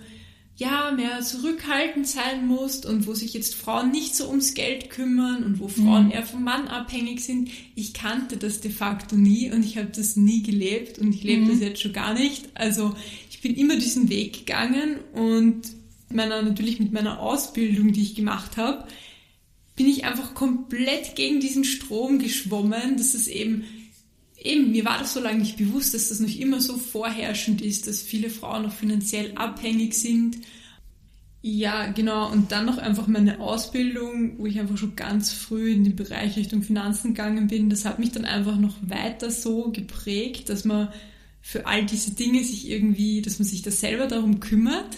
ja, 0.62 0.91
mehr 0.91 1.21
zurückhaltend 1.21 2.08
sein 2.08 2.45
musst 2.45 2.86
und 2.86 3.08
wo 3.08 3.15
sich 3.15 3.34
jetzt 3.34 3.56
Frauen 3.56 3.89
nicht 3.89 4.15
so 4.15 4.28
ums 4.28 4.54
Geld 4.54 4.91
kümmern 4.91 5.43
und 5.43 5.60
wo 5.60 5.67
Frauen 5.67 6.06
mhm. 6.06 6.12
eher 6.12 6.24
vom 6.24 6.43
Mann 6.43 6.67
abhängig 6.67 7.21
sind. 7.21 7.50
Ich 7.74 7.95
kannte 7.95 8.38
das 8.38 8.62
de 8.62 8.69
facto 8.69 9.15
nie 9.15 9.52
und 9.52 9.65
ich 9.65 9.80
habe 9.80 9.88
das 9.88 10.17
nie 10.17 10.43
gelebt 10.43 11.00
und 11.00 11.15
ich 11.15 11.24
lebe 11.24 11.45
mhm. 11.45 11.50
das 11.50 11.62
jetzt 11.62 11.82
schon 11.82 11.93
gar 11.93 12.13
nicht. 12.13 12.50
Also 12.54 12.93
ich 13.32 13.41
bin 13.41 13.56
immer 13.56 13.76
diesen 13.76 14.10
Weg 14.10 14.45
gegangen 14.45 15.00
und 15.13 15.62
meiner, 16.10 16.43
natürlich 16.43 16.80
mit 16.80 16.91
meiner 16.91 17.19
Ausbildung, 17.19 17.91
die 17.91 18.04
ich 18.04 18.13
gemacht 18.13 18.58
habe, 18.58 18.86
bin 19.76 19.88
ich 19.88 20.06
einfach 20.06 20.36
komplett 20.36 21.15
gegen 21.15 21.39
diesen 21.39 21.63
Strom 21.63 22.19
geschwommen, 22.19 22.97
dass 22.97 23.15
es 23.15 23.28
eben 23.28 23.63
eben, 24.44 24.72
mir 24.72 24.86
war 24.86 25.00
das 25.00 25.14
so 25.14 25.20
lange 25.20 25.40
nicht 25.40 25.58
bewusst, 25.58 25.94
dass 25.94 26.10
das 26.10 26.20
noch 26.20 26.36
immer 26.36 26.62
so 26.62 26.78
vorherrschend 26.78 27.62
ist, 27.62 27.88
dass 27.88 28.02
viele 28.02 28.30
Frauen 28.30 28.64
noch 28.64 28.74
finanziell 28.74 29.34
abhängig 29.36 29.94
sind. 29.94 30.38
Ja, 31.44 31.88
genau. 31.88 32.32
Und 32.32 32.52
dann 32.52 32.66
noch 32.66 32.78
einfach 32.78 33.08
meine 33.08 33.40
Ausbildung, 33.40 34.38
wo 34.38 34.46
ich 34.46 34.60
einfach 34.60 34.78
schon 34.78 34.96
ganz 34.96 35.32
früh 35.32 35.72
in 35.72 35.84
den 35.84 35.96
Bereich 35.96 36.38
Richtung 36.38 36.62
Finanzen 36.62 37.14
gegangen 37.14 37.48
bin. 37.48 37.70
Das 37.70 37.86
hat 37.86 37.98
mich 37.98 38.12
dann 38.12 38.26
einfach 38.26 38.58
noch 38.58 38.76
weiter 38.82 39.32
so 39.32 39.72
geprägt, 39.72 40.50
dass 40.50 40.66
man 40.66 40.90
für 41.42 41.66
all 41.66 41.86
diese 41.86 42.12
Dinge 42.12 42.44
sich 42.44 42.70
irgendwie, 42.70 43.22
dass 43.24 43.40
man 43.40 43.48
sich 43.48 43.64
da 43.64 43.72
selber 43.72 44.06
darum 44.06 44.40
kümmert, 44.40 44.98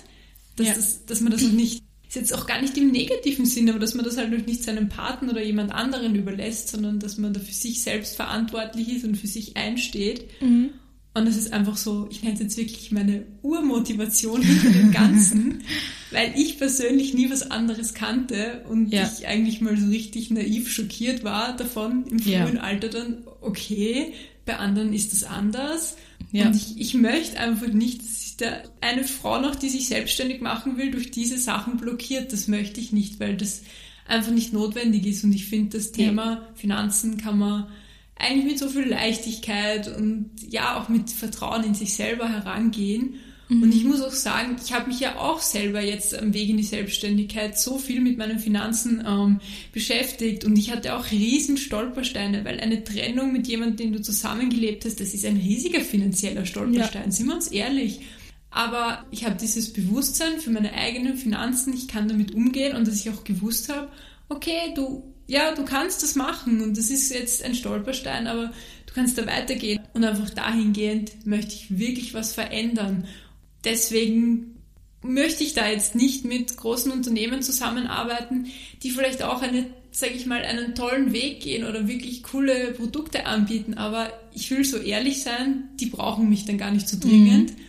dass, 0.58 0.68
ja. 0.68 0.74
das, 0.74 1.06
dass 1.06 1.22
man 1.22 1.32
das 1.32 1.42
noch 1.42 1.54
nicht 1.54 1.82
ist 2.15 2.30
jetzt 2.30 2.34
auch 2.39 2.45
gar 2.45 2.62
nicht 2.62 2.78
im 2.78 2.91
negativen 2.91 3.47
Sinn, 3.47 3.69
aber 3.71 3.80
dass 3.80 3.95
man 3.95 4.06
das 4.06 4.17
halt 4.17 4.45
nicht 4.45 4.63
seinem 4.63 4.88
Partner 4.88 5.32
oder 5.32 5.41
jemand 5.41 5.71
anderen 5.71 6.13
überlässt, 6.13 6.69
sondern 6.69 6.99
dass 6.99 7.17
man 7.17 7.34
da 7.34 7.39
für 7.39 7.54
sich 7.54 7.82
selbst 7.82 8.15
verantwortlich 8.15 8.89
ist 8.89 9.04
und 9.04 9.15
für 9.15 9.26
sich 9.26 9.58
einsteht. 9.58 10.26
Mhm. 10.39 10.69
Und 11.15 11.28
das 11.28 11.38
ist 11.38 11.54
einfach 11.54 11.76
so, 11.76 12.08
ich 12.12 12.21
nenne 12.21 12.36
es 12.36 12.39
jetzt 12.39 12.58
wirklich 12.58 12.91
meine 12.91 13.23
Urmotivation 13.41 14.43
hinter 14.43 14.69
dem 14.69 14.91
Ganzen, 14.91 15.63
weil 16.12 16.34
ich 16.36 16.60
persönlich 16.60 17.15
nie 17.15 17.32
was 17.32 17.49
anderes 17.49 17.95
kannte 17.95 18.63
und 18.69 18.93
ja. 18.93 19.10
ich 19.12 19.26
eigentlich 19.26 19.62
mal 19.62 19.76
so 19.76 19.88
richtig 19.88 20.30
naiv 20.30 20.69
schockiert 20.69 21.23
war 21.23 21.56
davon 21.56 22.06
im 22.12 22.19
frühen 22.19 22.56
ja. 22.56 22.62
Alter 22.62 22.89
dann, 22.89 23.23
okay, 23.41 24.13
bei 24.45 24.58
anderen 24.58 24.93
ist 24.93 25.13
das 25.13 25.23
anders. 25.23 25.97
Ja. 26.32 26.45
Und 26.45 26.56
ich, 26.56 26.80
ich 26.80 26.93
möchte 26.93 27.39
einfach 27.39 27.67
nicht, 27.67 28.02
dass 28.02 28.23
da 28.38 28.63
eine 28.82 29.04
Frau 29.04 29.39
noch, 29.39 29.56
die 29.56 29.69
sich 29.69 29.88
selbstständig 29.88 30.41
machen 30.41 30.78
will, 30.78 30.91
durch 30.91 31.12
diese 31.12 31.38
Sachen 31.38 31.78
blockiert. 31.78 32.34
Das 32.34 32.48
möchte 32.48 32.80
ich 32.80 32.91
nicht, 32.91 33.19
weil 33.19 33.38
das 33.38 33.62
einfach 34.08 34.32
nicht 34.32 34.54
notwendig 34.54 35.06
ist. 35.06 35.24
Und 35.24 35.34
ich 35.34 35.48
finde, 35.48 35.78
das 35.78 35.91
Thema 35.91 36.48
Finanzen 36.56 37.17
kann 37.17 37.39
man 37.39 37.67
eigentlich 38.15 38.46
mit 38.46 38.60
so 38.60 38.69
viel 38.69 38.88
Leichtigkeit 38.88 39.88
und 39.88 40.32
ja 40.50 40.80
auch 40.80 40.89
mit 40.89 41.10
Vertrauen 41.10 41.63
in 41.63 41.74
sich 41.74 41.93
selber 41.93 42.30
herangehen. 42.30 43.15
Mhm. 43.50 43.63
Und 43.63 43.76
ich 43.76 43.84
muss 43.84 44.02
auch 44.02 44.12
sagen, 44.12 44.56
ich 44.63 44.74
habe 44.74 44.88
mich 44.88 45.00
ja 45.00 45.17
auch 45.17 45.39
selber 45.39 45.82
jetzt 45.82 46.17
am 46.17 46.34
Weg 46.34 46.50
in 46.50 46.58
die 46.58 46.63
Selbstständigkeit 46.63 47.58
so 47.60 47.78
viel 47.78 48.02
mit 48.02 48.17
meinen 48.17 48.39
Finanzen 48.39 49.04
ähm, 49.06 49.39
beschäftigt 49.72 50.46
und 50.46 50.58
ich 50.58 50.72
hatte 50.72 50.96
auch 50.96 51.12
riesen 51.12 51.58
Stolpersteine, 51.58 52.46
weil 52.46 52.60
eine 52.60 52.84
Trennung 52.84 53.34
mit 53.34 53.48
jemandem, 53.48 53.78
den 53.78 53.93
du 53.93 54.02
zusammengelebt 54.02 54.86
hast, 54.86 55.00
das 55.00 55.13
ist 55.13 55.26
ein 55.26 55.38
riesiger 55.38 55.82
finanzieller 55.82 56.46
Stolperstein, 56.46 57.06
ja. 57.06 57.12
sind 57.12 57.28
wir 57.28 57.36
uns 57.36 57.48
ehrlich. 57.48 58.02
Aber 58.54 59.06
ich 59.12 59.26
habe 59.26 59.36
dieses 59.36 59.74
Bewusstsein 59.74 60.39
für 60.39 60.52
meine 60.52 60.74
eigenen 60.74 61.18
Finanzen, 61.18 61.74
ich 61.74 61.88
kann 61.88 62.08
damit 62.08 62.34
umgehen 62.34 62.76
und 62.76 62.88
dass 62.88 63.00
ich 63.00 63.10
auch 63.10 63.24
gewusst 63.24 63.70
habe, 63.70 63.89
okay, 64.30 64.74
du 64.76 65.13
ja, 65.28 65.54
du 65.56 65.63
kannst 65.63 66.04
das 66.04 66.16
machen 66.16 66.62
und 66.62 66.78
das 66.78 66.89
ist 66.89 67.13
jetzt 67.13 67.44
ein 67.44 67.56
Stolperstein, 67.56 68.28
aber 68.28 68.52
du 68.86 68.94
kannst 68.94 69.18
da 69.18 69.26
weitergehen. 69.26 69.82
Und 69.94 70.04
einfach 70.04 70.30
dahingehend 70.30 71.26
möchte 71.26 71.54
ich 71.56 71.78
wirklich 71.78 72.13
was 72.13 72.34
verändern. 72.34 73.08
Deswegen 73.63 74.60
möchte 75.02 75.44
ich 75.44 75.54
da 75.54 75.68
jetzt 75.70 75.96
nicht 75.96 76.26
mit 76.26 76.56
großen 76.56 76.92
Unternehmen 76.92 77.42
zusammenarbeiten, 77.42 78.48
die 78.84 78.92
vielleicht 78.92 79.24
auch 79.24 79.42
eine, 79.42 79.66
sage 79.92 80.13
ich 80.13 80.26
mal, 80.26 80.44
einen 80.44 80.76
tollen 80.76 81.13
Weg 81.13 81.42
gehen 81.42 81.66
oder 81.66 81.88
wirklich 81.88 82.24
coole 82.24 82.72
Produkte 82.72 83.26
anbieten. 83.26 83.76
Aber 83.76 84.12
ich 84.34 84.52
will 84.52 84.66
so 84.66 84.78
ehrlich 84.78 85.24
sein, 85.24 85.70
die 85.80 85.88
brauchen 85.88 86.30
mich 86.30 86.46
dann 86.46 86.58
gar 86.58 86.72
nicht 86.72 86.88
so 86.88 86.98
dringend. 87.00 87.52
Mhm. 87.52 87.63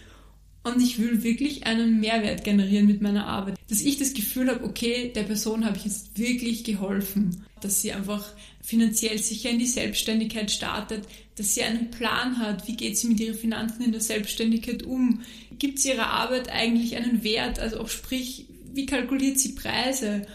Und 0.64 0.80
ich 0.82 0.98
will 0.98 1.22
wirklich 1.22 1.66
einen 1.66 2.00
Mehrwert 2.00 2.42
generieren 2.42 2.86
mit 2.86 3.02
meiner 3.02 3.26
Arbeit. 3.26 3.56
Dass 3.68 3.82
ich 3.82 3.98
das 3.98 4.14
Gefühl 4.14 4.48
habe, 4.48 4.64
okay, 4.64 5.12
der 5.14 5.24
Person 5.24 5.64
habe 5.64 5.76
ich 5.76 5.84
jetzt 5.84 6.18
wirklich 6.18 6.64
geholfen. 6.64 7.44
Dass 7.60 7.82
sie 7.82 7.92
einfach 7.92 8.24
finanziell 8.62 9.18
sicher 9.18 9.50
in 9.50 9.58
die 9.58 9.66
Selbstständigkeit 9.66 10.50
startet, 10.50 11.06
dass 11.36 11.54
sie 11.54 11.62
einen 11.62 11.90
Plan 11.90 12.38
hat, 12.38 12.66
wie 12.66 12.76
geht 12.76 12.96
sie 12.96 13.08
mit 13.08 13.20
ihren 13.20 13.36
Finanzen 13.36 13.82
in 13.82 13.92
der 13.92 14.00
Selbstständigkeit 14.00 14.84
um, 14.84 15.20
gibt 15.58 15.78
sie 15.78 15.90
ihrer 15.90 16.06
Arbeit 16.06 16.48
eigentlich 16.48 16.96
einen 16.96 17.22
Wert, 17.22 17.58
also 17.58 17.80
auch 17.80 17.88
sprich, 17.88 18.46
wie 18.72 18.86
kalkuliert 18.86 19.38
sie 19.38 19.52
Preise 19.52 20.26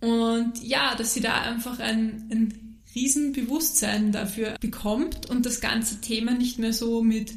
und 0.00 0.62
ja, 0.62 0.94
dass 0.96 1.14
sie 1.14 1.20
da 1.20 1.42
einfach 1.42 1.78
ein, 1.78 2.28
ein 2.30 2.78
Riesenbewusstsein 2.94 4.12
dafür 4.12 4.56
bekommt 4.60 5.30
und 5.30 5.46
das 5.46 5.60
ganze 5.60 6.00
Thema 6.00 6.32
nicht 6.32 6.58
mehr 6.58 6.72
so 6.72 7.02
mit 7.02 7.32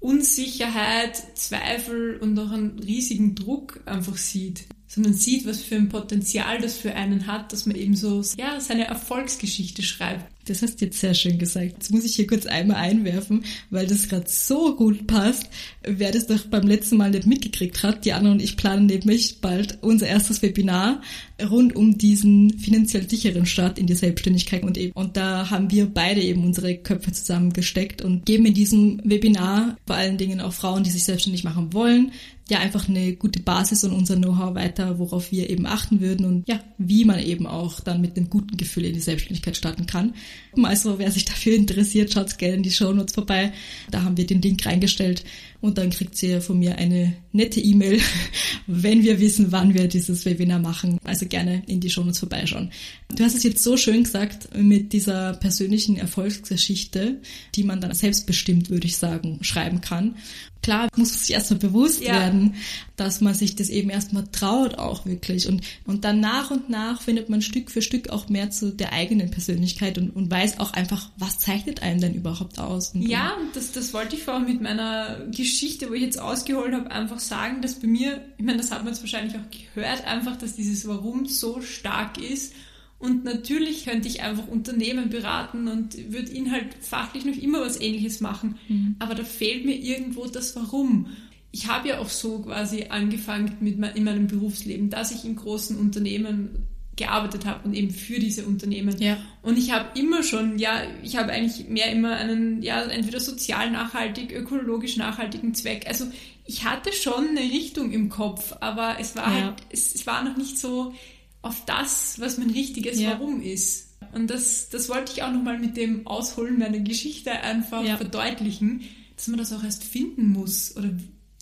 Unsicherheit, 0.00 1.38
Zweifel 1.38 2.16
und 2.16 2.38
auch 2.38 2.50
einen 2.50 2.78
riesigen 2.78 3.34
Druck 3.34 3.80
einfach 3.84 4.16
sieht, 4.16 4.64
sondern 4.86 5.12
sieht, 5.12 5.46
was 5.46 5.60
für 5.60 5.76
ein 5.76 5.90
Potenzial 5.90 6.60
das 6.60 6.76
für 6.76 6.94
einen 6.94 7.26
hat, 7.26 7.52
dass 7.52 7.66
man 7.66 7.76
eben 7.76 7.94
so 7.94 8.22
ja, 8.36 8.58
seine 8.60 8.86
Erfolgsgeschichte 8.86 9.82
schreibt. 9.82 10.24
Das 10.50 10.62
hast 10.62 10.80
du 10.80 10.86
jetzt 10.86 10.98
sehr 10.98 11.14
schön 11.14 11.38
gesagt. 11.38 11.74
Jetzt 11.74 11.92
muss 11.92 12.04
ich 12.04 12.16
hier 12.16 12.26
kurz 12.26 12.44
einmal 12.44 12.78
einwerfen, 12.78 13.44
weil 13.70 13.86
das 13.86 14.08
gerade 14.08 14.28
so 14.28 14.74
gut 14.74 15.06
passt. 15.06 15.48
Wer 15.84 16.10
das 16.10 16.26
doch 16.26 16.44
beim 16.46 16.66
letzten 16.66 16.96
Mal 16.96 17.12
nicht 17.12 17.24
mitgekriegt 17.24 17.84
hat, 17.84 18.04
die 18.04 18.12
Anna 18.12 18.32
und 18.32 18.42
ich 18.42 18.56
planen 18.56 18.86
nämlich 18.86 19.40
bald 19.40 19.78
unser 19.80 20.08
erstes 20.08 20.42
Webinar 20.42 21.02
rund 21.48 21.76
um 21.76 21.96
diesen 21.96 22.58
finanziell 22.58 23.08
sicheren 23.08 23.46
Start 23.46 23.78
in 23.78 23.86
die 23.86 23.94
Selbstständigkeit 23.94 24.64
und 24.64 24.76
eben, 24.76 24.92
und 24.92 25.16
da 25.16 25.50
haben 25.50 25.70
wir 25.70 25.86
beide 25.86 26.20
eben 26.20 26.44
unsere 26.44 26.76
Köpfe 26.76 27.12
zusammengesteckt 27.12 28.02
und 28.02 28.26
geben 28.26 28.46
in 28.46 28.54
diesem 28.54 29.00
Webinar 29.04 29.76
vor 29.86 29.94
allen 29.94 30.18
Dingen 30.18 30.40
auch 30.40 30.52
Frauen, 30.52 30.82
die 30.82 30.90
sich 30.90 31.04
selbstständig 31.04 31.44
machen 31.44 31.72
wollen, 31.72 32.10
ja 32.50 32.58
einfach 32.58 32.88
eine 32.88 33.14
gute 33.14 33.40
Basis 33.40 33.84
und 33.84 33.92
unser 33.92 34.16
Know-how 34.16 34.54
weiter, 34.54 34.98
worauf 34.98 35.32
wir 35.32 35.48
eben 35.48 35.66
achten 35.66 36.00
würden 36.00 36.26
und 36.26 36.48
ja, 36.48 36.60
wie 36.78 37.04
man 37.04 37.20
eben 37.20 37.46
auch 37.46 37.80
dann 37.80 38.00
mit 38.00 38.16
einem 38.16 38.28
guten 38.28 38.56
Gefühl 38.56 38.84
in 38.84 38.94
die 38.94 39.00
Selbstständigkeit 39.00 39.56
starten 39.56 39.86
kann. 39.86 40.14
Also 40.62 40.98
wer 40.98 41.10
sich 41.10 41.24
dafür 41.24 41.54
interessiert, 41.54 42.12
schaut 42.12 42.36
gerne 42.38 42.56
in 42.56 42.62
die 42.62 42.70
Show 42.70 42.92
Notes 42.92 43.14
vorbei. 43.14 43.52
Da 43.90 44.02
haben 44.02 44.16
wir 44.16 44.26
den 44.26 44.42
Link 44.42 44.66
reingestellt 44.66 45.24
und 45.60 45.78
dann 45.78 45.90
kriegt 45.90 46.20
ihr 46.22 46.40
von 46.40 46.58
mir 46.58 46.76
eine 46.76 47.14
nette 47.32 47.60
E-Mail, 47.60 48.00
wenn 48.66 49.02
wir 49.02 49.20
wissen, 49.20 49.52
wann 49.52 49.74
wir 49.74 49.88
dieses 49.88 50.24
Webinar 50.24 50.58
machen. 50.58 50.98
Also 51.04 51.26
gerne 51.26 51.62
in 51.66 51.80
die 51.80 51.90
Show 51.90 52.02
Notes 52.02 52.18
vorbeischauen. 52.18 52.70
Du 53.14 53.24
hast 53.24 53.34
es 53.34 53.42
jetzt 53.42 53.62
so 53.62 53.76
schön 53.76 54.04
gesagt 54.04 54.48
mit 54.56 54.92
dieser 54.92 55.34
persönlichen 55.34 55.96
Erfolgsgeschichte, 55.96 57.20
die 57.54 57.64
man 57.64 57.80
dann 57.80 57.94
selbstbestimmt, 57.94 58.70
würde 58.70 58.86
ich 58.86 58.96
sagen, 58.96 59.38
schreiben 59.42 59.80
kann. 59.80 60.16
Klar 60.62 60.88
muss 60.96 61.20
sich 61.20 61.34
erstmal 61.34 61.58
bewusst 61.58 62.02
ja. 62.02 62.12
werden, 62.12 62.54
dass 62.96 63.20
man 63.20 63.34
sich 63.34 63.56
das 63.56 63.70
eben 63.70 63.88
erstmal 63.88 64.24
traut 64.30 64.78
auch 64.78 65.06
wirklich. 65.06 65.48
Und, 65.48 65.62
und 65.86 66.04
dann 66.04 66.20
nach 66.20 66.50
und 66.50 66.68
nach 66.68 67.00
findet 67.00 67.30
man 67.30 67.40
Stück 67.40 67.70
für 67.70 67.80
Stück 67.80 68.10
auch 68.10 68.28
mehr 68.28 68.50
zu 68.50 68.72
der 68.72 68.92
eigenen 68.92 69.30
Persönlichkeit 69.30 69.96
und, 69.96 70.10
und 70.10 70.30
weiß 70.30 70.60
auch 70.60 70.72
einfach, 70.72 71.10
was 71.16 71.38
zeichnet 71.38 71.82
einen 71.82 72.00
denn 72.00 72.14
überhaupt 72.14 72.58
aus. 72.58 72.94
Und, 72.94 73.02
ja, 73.02 73.34
und 73.40 73.56
das, 73.56 73.72
das 73.72 73.94
wollte 73.94 74.16
ich 74.16 74.22
vorhin 74.22 74.46
mit 74.46 74.60
meiner 74.60 75.26
Geschichte, 75.30 75.88
wo 75.88 75.94
ich 75.94 76.02
jetzt 76.02 76.20
ausgeholt 76.20 76.74
habe, 76.74 76.90
einfach 76.90 77.20
sagen, 77.20 77.62
dass 77.62 77.74
bei 77.74 77.88
mir, 77.88 78.20
ich 78.36 78.44
meine, 78.44 78.58
das 78.58 78.70
hat 78.70 78.84
man 78.84 78.92
jetzt 78.92 79.02
wahrscheinlich 79.02 79.36
auch 79.36 79.74
gehört, 79.74 80.06
einfach, 80.06 80.36
dass 80.36 80.56
dieses 80.56 80.86
Warum 80.86 81.26
so 81.26 81.62
stark 81.62 82.18
ist 82.18 82.52
und 83.00 83.24
natürlich 83.24 83.86
könnte 83.86 84.08
ich 84.08 84.22
einfach 84.22 84.46
Unternehmen 84.46 85.08
beraten 85.08 85.68
und 85.68 86.12
würde 86.12 86.30
ihnen 86.32 86.52
halt 86.52 86.66
fachlich 86.82 87.24
noch 87.24 87.34
immer 87.34 87.62
was 87.62 87.80
ähnliches 87.80 88.20
machen. 88.20 88.58
Mhm. 88.68 88.96
Aber 88.98 89.14
da 89.14 89.24
fehlt 89.24 89.64
mir 89.64 89.74
irgendwo 89.74 90.26
das 90.26 90.54
Warum. 90.54 91.06
Ich 91.50 91.66
habe 91.66 91.88
ja 91.88 91.98
auch 91.98 92.10
so 92.10 92.40
quasi 92.40 92.84
angefangen 92.90 93.56
mit 93.60 93.78
in 93.96 94.04
meinem 94.04 94.26
Berufsleben, 94.26 94.90
dass 94.90 95.12
ich 95.12 95.24
in 95.24 95.34
großen 95.34 95.78
Unternehmen 95.78 96.66
gearbeitet 96.96 97.46
habe 97.46 97.66
und 97.66 97.72
eben 97.72 97.90
für 97.90 98.18
diese 98.18 98.44
Unternehmen. 98.44 98.94
Ja. 99.00 99.16
Und 99.40 99.56
ich 99.56 99.72
habe 99.72 99.98
immer 99.98 100.22
schon, 100.22 100.58
ja, 100.58 100.82
ich 101.02 101.16
habe 101.16 101.32
eigentlich 101.32 101.68
mehr 101.70 101.90
immer 101.90 102.16
einen, 102.16 102.60
ja, 102.60 102.82
entweder 102.82 103.18
sozial 103.18 103.70
nachhaltig, 103.70 104.30
ökologisch 104.30 104.98
nachhaltigen 104.98 105.54
Zweck. 105.54 105.86
Also 105.88 106.04
ich 106.44 106.66
hatte 106.66 106.92
schon 106.92 107.28
eine 107.28 107.40
Richtung 107.40 107.92
im 107.92 108.10
Kopf, 108.10 108.54
aber 108.60 108.96
es 109.00 109.16
war 109.16 109.34
ja. 109.34 109.44
halt, 109.46 109.54
es, 109.70 109.94
es 109.94 110.06
war 110.06 110.22
noch 110.22 110.36
nicht 110.36 110.58
so 110.58 110.92
auf 111.42 111.64
das, 111.64 112.20
was 112.20 112.38
mein 112.38 112.50
richtiges 112.50 113.00
ja. 113.00 113.12
Warum 113.12 113.40
ist. 113.40 113.88
Und 114.12 114.28
das, 114.28 114.68
das 114.68 114.88
wollte 114.88 115.12
ich 115.12 115.22
auch 115.22 115.32
nochmal 115.32 115.58
mit 115.58 115.76
dem 115.76 116.06
Ausholen 116.06 116.58
meiner 116.58 116.80
Geschichte 116.80 117.30
einfach 117.30 117.84
ja. 117.84 117.96
verdeutlichen, 117.96 118.82
dass 119.16 119.28
man 119.28 119.38
das 119.38 119.52
auch 119.52 119.62
erst 119.62 119.84
finden 119.84 120.28
muss. 120.28 120.76
Oder 120.76 120.90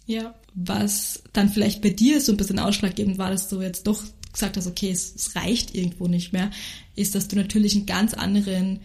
ja, 0.06 0.34
was 0.54 1.22
dann 1.32 1.48
vielleicht 1.48 1.82
bei 1.82 1.90
dir 1.90 2.20
so 2.20 2.32
ein 2.32 2.36
bisschen 2.36 2.58
ausschlaggebend 2.58 3.18
war, 3.18 3.30
dass 3.30 3.48
du 3.48 3.60
jetzt 3.60 3.86
doch 3.86 4.02
gesagt 4.32 4.56
hast, 4.56 4.66
okay, 4.66 4.90
es, 4.90 5.14
es 5.14 5.36
reicht 5.36 5.74
irgendwo 5.74 6.06
nicht 6.06 6.32
mehr, 6.32 6.50
ist, 6.94 7.14
dass 7.14 7.28
du 7.28 7.36
natürlich 7.36 7.74
einen 7.74 7.86
ganz 7.86 8.14
anderen 8.14 8.80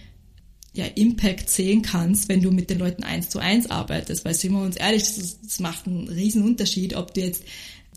ja, 0.73 0.86
Impact 0.86 1.49
sehen 1.49 1.84
kannst, 1.84 2.30
wenn 2.30 2.41
du 2.41 2.52
mit 2.52 2.69
den 2.69 2.80
Leuten 2.80 3.04
eins 3.04 3.30
zu 3.30 3.39
eins 3.39 3.69
arbeitest. 3.69 4.26
Weil 4.26 4.34
sind 4.34 4.54
wir 4.54 4.62
uns 4.62 4.76
ehrlich, 4.76 5.04
das, 5.04 5.39
das 5.41 5.60
macht 5.60 5.88
einen 5.88 6.08
riesen 6.08 6.43
Unterschied, 6.43 6.95
ob 6.95 7.13
du 7.13 7.21
jetzt 7.21 7.43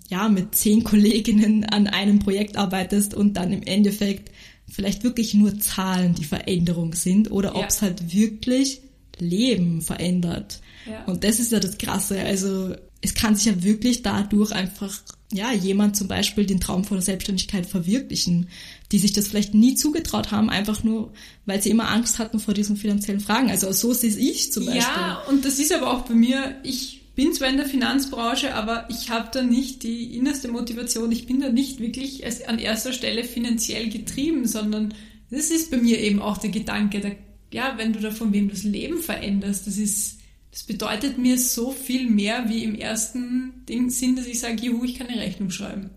ja, 0.09 0.29
mit 0.29 0.55
zehn 0.55 0.85
Kolleginnen 0.85 1.65
an 1.65 1.87
einem 1.87 2.21
Projekt 2.21 2.57
arbeitest 2.57 3.15
und 3.15 3.35
dann 3.35 3.53
im 3.53 3.63
Endeffekt 3.63 4.31
vielleicht 4.69 5.05
wirklich 5.05 5.35
nur 5.35 5.59
Zahlen 5.59 6.15
die 6.15 6.25
Veränderung 6.25 6.95
sind 6.95 7.31
oder 7.31 7.51
ja. 7.51 7.55
ob 7.57 7.67
es 7.69 7.83
halt 7.83 8.13
wirklich 8.13 8.81
Leben 9.19 9.83
verändert. 9.83 10.61
Ja. 10.89 11.05
Und 11.05 11.25
das 11.25 11.41
ist 11.41 11.53
ja 11.53 11.61
das 11.61 11.79
Krasse. 11.79 12.21
Also 12.21 12.75
es 13.01 13.15
kann 13.15 13.37
sich 13.37 13.47
ja 13.47 13.63
wirklich 13.63 14.03
dadurch 14.03 14.53
einfach, 14.53 15.01
ja, 15.33 15.53
jemand 15.53 15.97
zum 15.97 16.09
Beispiel 16.09 16.47
den 16.47 16.61
Traum 16.61 16.85
von 16.85 16.97
der 16.97 17.05
Selbstständigkeit 17.05 17.67
verwirklichen, 17.67 18.49
die 18.93 18.99
sich 18.99 19.13
das 19.13 19.29
vielleicht 19.29 19.55
nie 19.55 19.75
zugetraut 19.75 20.31
haben, 20.31 20.51
einfach 20.51 20.83
nur, 20.83 21.13
weil 21.45 21.63
sie 21.63 21.71
immer 21.71 21.91
Angst 21.91 22.19
hatten 22.19 22.39
vor 22.39 22.55
diesen 22.55 22.77
finanziellen 22.77 23.21
Fragen. 23.21 23.51
Also 23.51 23.71
so 23.73 23.93
sehe 23.93 24.17
ich 24.17 24.53
zum 24.53 24.67
Beispiel. 24.67 24.83
Ja, 24.83 25.23
und 25.29 25.45
das 25.45 25.59
ist 25.59 25.73
aber 25.73 25.93
auch 25.93 26.03
bei 26.03 26.15
mir, 26.15 26.57
ich 26.63 27.03
bin 27.17 27.33
zwar 27.33 27.49
in 27.49 27.57
der 27.57 27.67
Finanzbranche, 27.67 28.55
aber 28.55 28.87
ich 28.91 29.11
habe 29.11 29.31
da 29.33 29.43
nicht 29.43 29.83
die 29.83 30.17
innerste 30.17 30.49
Motivation. 30.49 31.11
Ich 31.11 31.27
bin 31.27 31.41
da 31.41 31.49
nicht 31.49 31.81
wirklich 31.81 32.25
an 32.47 32.59
erster 32.59 32.93
Stelle 32.93 33.25
finanziell 33.25 33.89
getrieben, 33.89 34.47
sondern 34.47 34.95
das 35.31 35.51
ist 35.51 35.71
bei 35.71 35.79
mir 35.79 35.99
eben 35.99 36.21
auch 36.21 36.39
der 36.39 36.51
Gedanke, 36.51 37.01
der, 37.01 37.17
ja, 37.53 37.75
wenn 37.79 37.93
du 37.93 38.01
da 38.01 38.11
von 38.11 38.33
wem 38.33 38.51
das 38.51 38.63
Leben 38.63 38.99
veränderst, 38.99 39.67
das 39.67 39.79
ist, 39.79 40.19
das 40.53 40.63
bedeutet 40.63 41.19
mir 41.19 41.39
so 41.39 41.73
viel 41.73 42.09
mehr 42.09 42.49
wie 42.49 42.63
im 42.63 42.75
ersten 42.75 43.65
Ding 43.69 43.91
Sinn, 43.91 44.15
dass 44.15 44.27
ich 44.27 44.39
sage, 44.39 44.63
juhu, 44.63 44.85
ich 44.85 44.95
kann 44.97 45.09
eine 45.09 45.21
Rechnung 45.21 45.51
schreiben. 45.51 45.91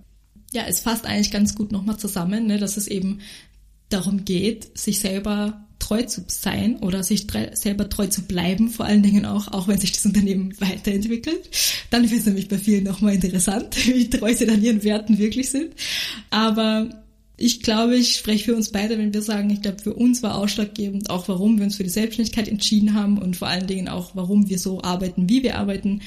ja, 0.51 0.63
es 0.67 0.79
fasst 0.79 1.05
eigentlich 1.05 1.32
ganz 1.32 1.53
gut 1.53 1.71
nochmal 1.71 1.97
zusammen, 1.97 2.47
ne, 2.47 2.58
dass 2.58 2.77
es 2.77 2.88
eben 2.88 3.19
darum 3.89 4.25
geht, 4.25 4.77
sich 4.77 4.99
selber 4.99 5.67
treu 5.80 6.04
zu 6.04 6.24
sein 6.28 6.78
oder 6.78 7.04
sich 7.04 7.26
selber 7.54 7.89
treu 7.89 8.08
zu 8.08 8.24
bleiben, 8.24 8.70
vor 8.70 8.86
allen 8.86 9.02
Dingen 9.02 9.26
auch, 9.26 9.48
auch 9.48 9.68
wenn 9.68 9.80
sich 9.80 9.94
das 9.94 10.06
Unternehmen 10.06 10.54
weiterentwickelt. 10.60 11.50
Dann 11.89 12.10
wird 12.10 12.20
es 12.20 12.26
nämlich 12.26 12.48
bei 12.48 12.58
vielen 12.58 12.84
nochmal 12.84 13.15
interessant, 13.15 13.76
wie 13.88 14.10
treu 14.10 14.34
sie 14.34 14.46
dann 14.46 14.62
ihren 14.62 14.84
Werten 14.84 15.18
wirklich 15.18 15.50
sind. 15.50 15.74
Aber 16.30 16.89
ich 17.38 17.62
glaube, 17.62 17.96
ich 17.96 18.18
spreche 18.18 18.46
für 18.46 18.56
uns 18.56 18.70
beide, 18.70 18.98
wenn 18.98 19.13
wir 19.13 19.22
sagen, 19.22 19.50
ich 19.50 19.62
glaube, 19.62 19.82
für 19.82 19.94
uns 19.94 20.22
war 20.22 20.36
ausschlaggebend 20.36 21.10
auch, 21.10 21.28
warum 21.30 21.58
wir 21.58 21.65
uns 21.65 21.78
für 21.78 21.84
die 21.84 21.89
Selbstständigkeit 21.89 22.50
entschieden 22.50 22.94
haben 22.94 23.18
und 23.18 23.38
vor 23.38 23.48
allen 23.48 23.68
Dingen 23.68 23.88
auch, 23.88 24.15
warum 24.15 24.50
wir 24.50 24.60
so 24.60 24.82
arbeiten, 24.82 25.30
wie 25.30 25.42
wir 25.42 25.58
arbeiten, 25.58 26.02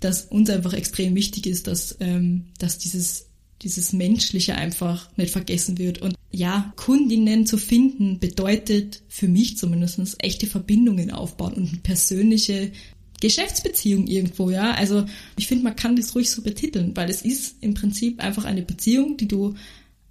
dass 0.00 0.24
uns 0.24 0.48
einfach 0.48 0.72
extrem 0.72 1.14
wichtig 1.14 1.46
ist, 1.46 1.66
dass, 1.66 1.96
ähm, 2.00 2.46
dass 2.58 2.78
dieses 2.78 3.29
dieses 3.62 3.92
Menschliche 3.92 4.54
einfach 4.54 5.08
nicht 5.16 5.32
vergessen 5.32 5.78
wird. 5.78 6.00
Und 6.00 6.14
ja, 6.30 6.72
Kundinnen 6.76 7.46
zu 7.46 7.58
finden 7.58 8.18
bedeutet 8.18 9.02
für 9.08 9.28
mich 9.28 9.58
zumindestens 9.58 10.16
echte 10.18 10.46
Verbindungen 10.46 11.10
aufbauen 11.10 11.54
und 11.54 11.68
eine 11.68 11.78
persönliche 11.78 12.72
Geschäftsbeziehung 13.20 14.06
irgendwo, 14.06 14.50
ja. 14.50 14.72
Also 14.72 15.04
ich 15.36 15.46
finde, 15.46 15.64
man 15.64 15.76
kann 15.76 15.96
das 15.96 16.14
ruhig 16.14 16.30
so 16.30 16.42
betiteln, 16.42 16.92
weil 16.96 17.10
es 17.10 17.22
ist 17.22 17.56
im 17.60 17.74
Prinzip 17.74 18.20
einfach 18.20 18.44
eine 18.44 18.62
Beziehung, 18.62 19.18
die 19.18 19.28
du 19.28 19.54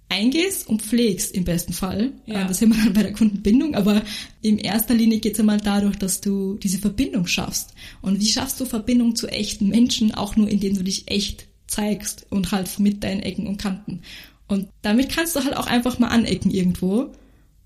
eingehst 0.08 0.68
und 0.68 0.82
pflegst 0.82 1.34
im 1.34 1.44
besten 1.44 1.72
Fall. 1.72 2.12
Ja. 2.26 2.46
Das 2.46 2.58
sind 2.58 2.74
wir 2.74 2.84
dann 2.84 2.92
bei 2.92 3.02
der 3.02 3.12
Kundenbindung, 3.12 3.74
aber 3.74 4.02
in 4.42 4.58
erster 4.58 4.94
Linie 4.94 5.20
geht 5.20 5.34
es 5.34 5.40
einmal 5.40 5.58
dadurch, 5.58 5.96
dass 5.96 6.20
du 6.20 6.56
diese 6.56 6.78
Verbindung 6.78 7.26
schaffst. 7.26 7.74
Und 8.02 8.20
wie 8.20 8.26
schaffst 8.26 8.60
du 8.60 8.64
Verbindung 8.64 9.16
zu 9.16 9.28
echten 9.28 9.68
Menschen, 9.68 10.12
auch 10.12 10.36
nur 10.36 10.48
indem 10.48 10.76
du 10.76 10.84
dich 10.84 11.08
echt 11.08 11.46
zeigst 11.70 12.26
und 12.30 12.52
halt 12.52 12.78
mit 12.78 13.02
deinen 13.02 13.20
Ecken 13.20 13.46
und 13.46 13.56
Kanten. 13.56 14.02
Und 14.48 14.68
damit 14.82 15.08
kannst 15.10 15.36
du 15.36 15.44
halt 15.44 15.56
auch 15.56 15.66
einfach 15.66 15.98
mal 15.98 16.08
anecken 16.08 16.50
irgendwo. 16.50 17.12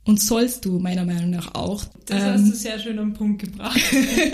Und 0.07 0.21
sollst 0.21 0.67
du 0.67 0.79
meiner 0.79 1.07
Meinung 1.07 1.31
nach 1.31 1.55
auch. 1.55 1.83
Das 2.05 2.23
ähm, 2.23 2.33
hast 2.35 2.49
du 2.51 2.57
sehr 2.57 2.79
schön 2.79 2.99
am 2.99 3.14
Punkt 3.14 3.40
gebracht. 3.40 3.81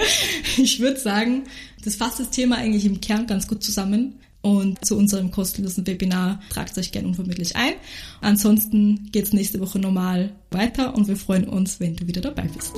ich 0.57 0.81
würde 0.81 0.99
sagen, 0.99 1.45
das 1.85 1.95
fasst 1.95 2.19
das 2.19 2.31
Thema 2.31 2.57
eigentlich 2.57 2.85
im 2.87 3.01
Kern 3.01 3.29
ganz 3.29 3.47
gut 3.47 3.63
zusammen. 3.63 4.15
Und 4.43 4.85
zu 4.85 4.97
unserem 4.97 5.31
kostenlosen 5.31 5.87
Webinar 5.87 6.41
tragt 6.49 6.77
euch 6.79 6.93
gerne 6.93 7.07
unvermittlich 7.07 7.57
ein. 7.57 7.75
Ansonsten 8.21 9.11
geht's 9.13 9.33
nächste 9.33 9.61
Woche 9.61 9.79
normal 9.79 10.33
weiter 10.51 10.95
und 10.95 11.09
wir 11.09 11.17
freuen 11.17 11.47
uns, 11.47 11.79
wenn 11.79 11.95
du 11.95 12.07
wieder 12.09 12.23
dabei 12.23 12.49
bist. 12.49 12.73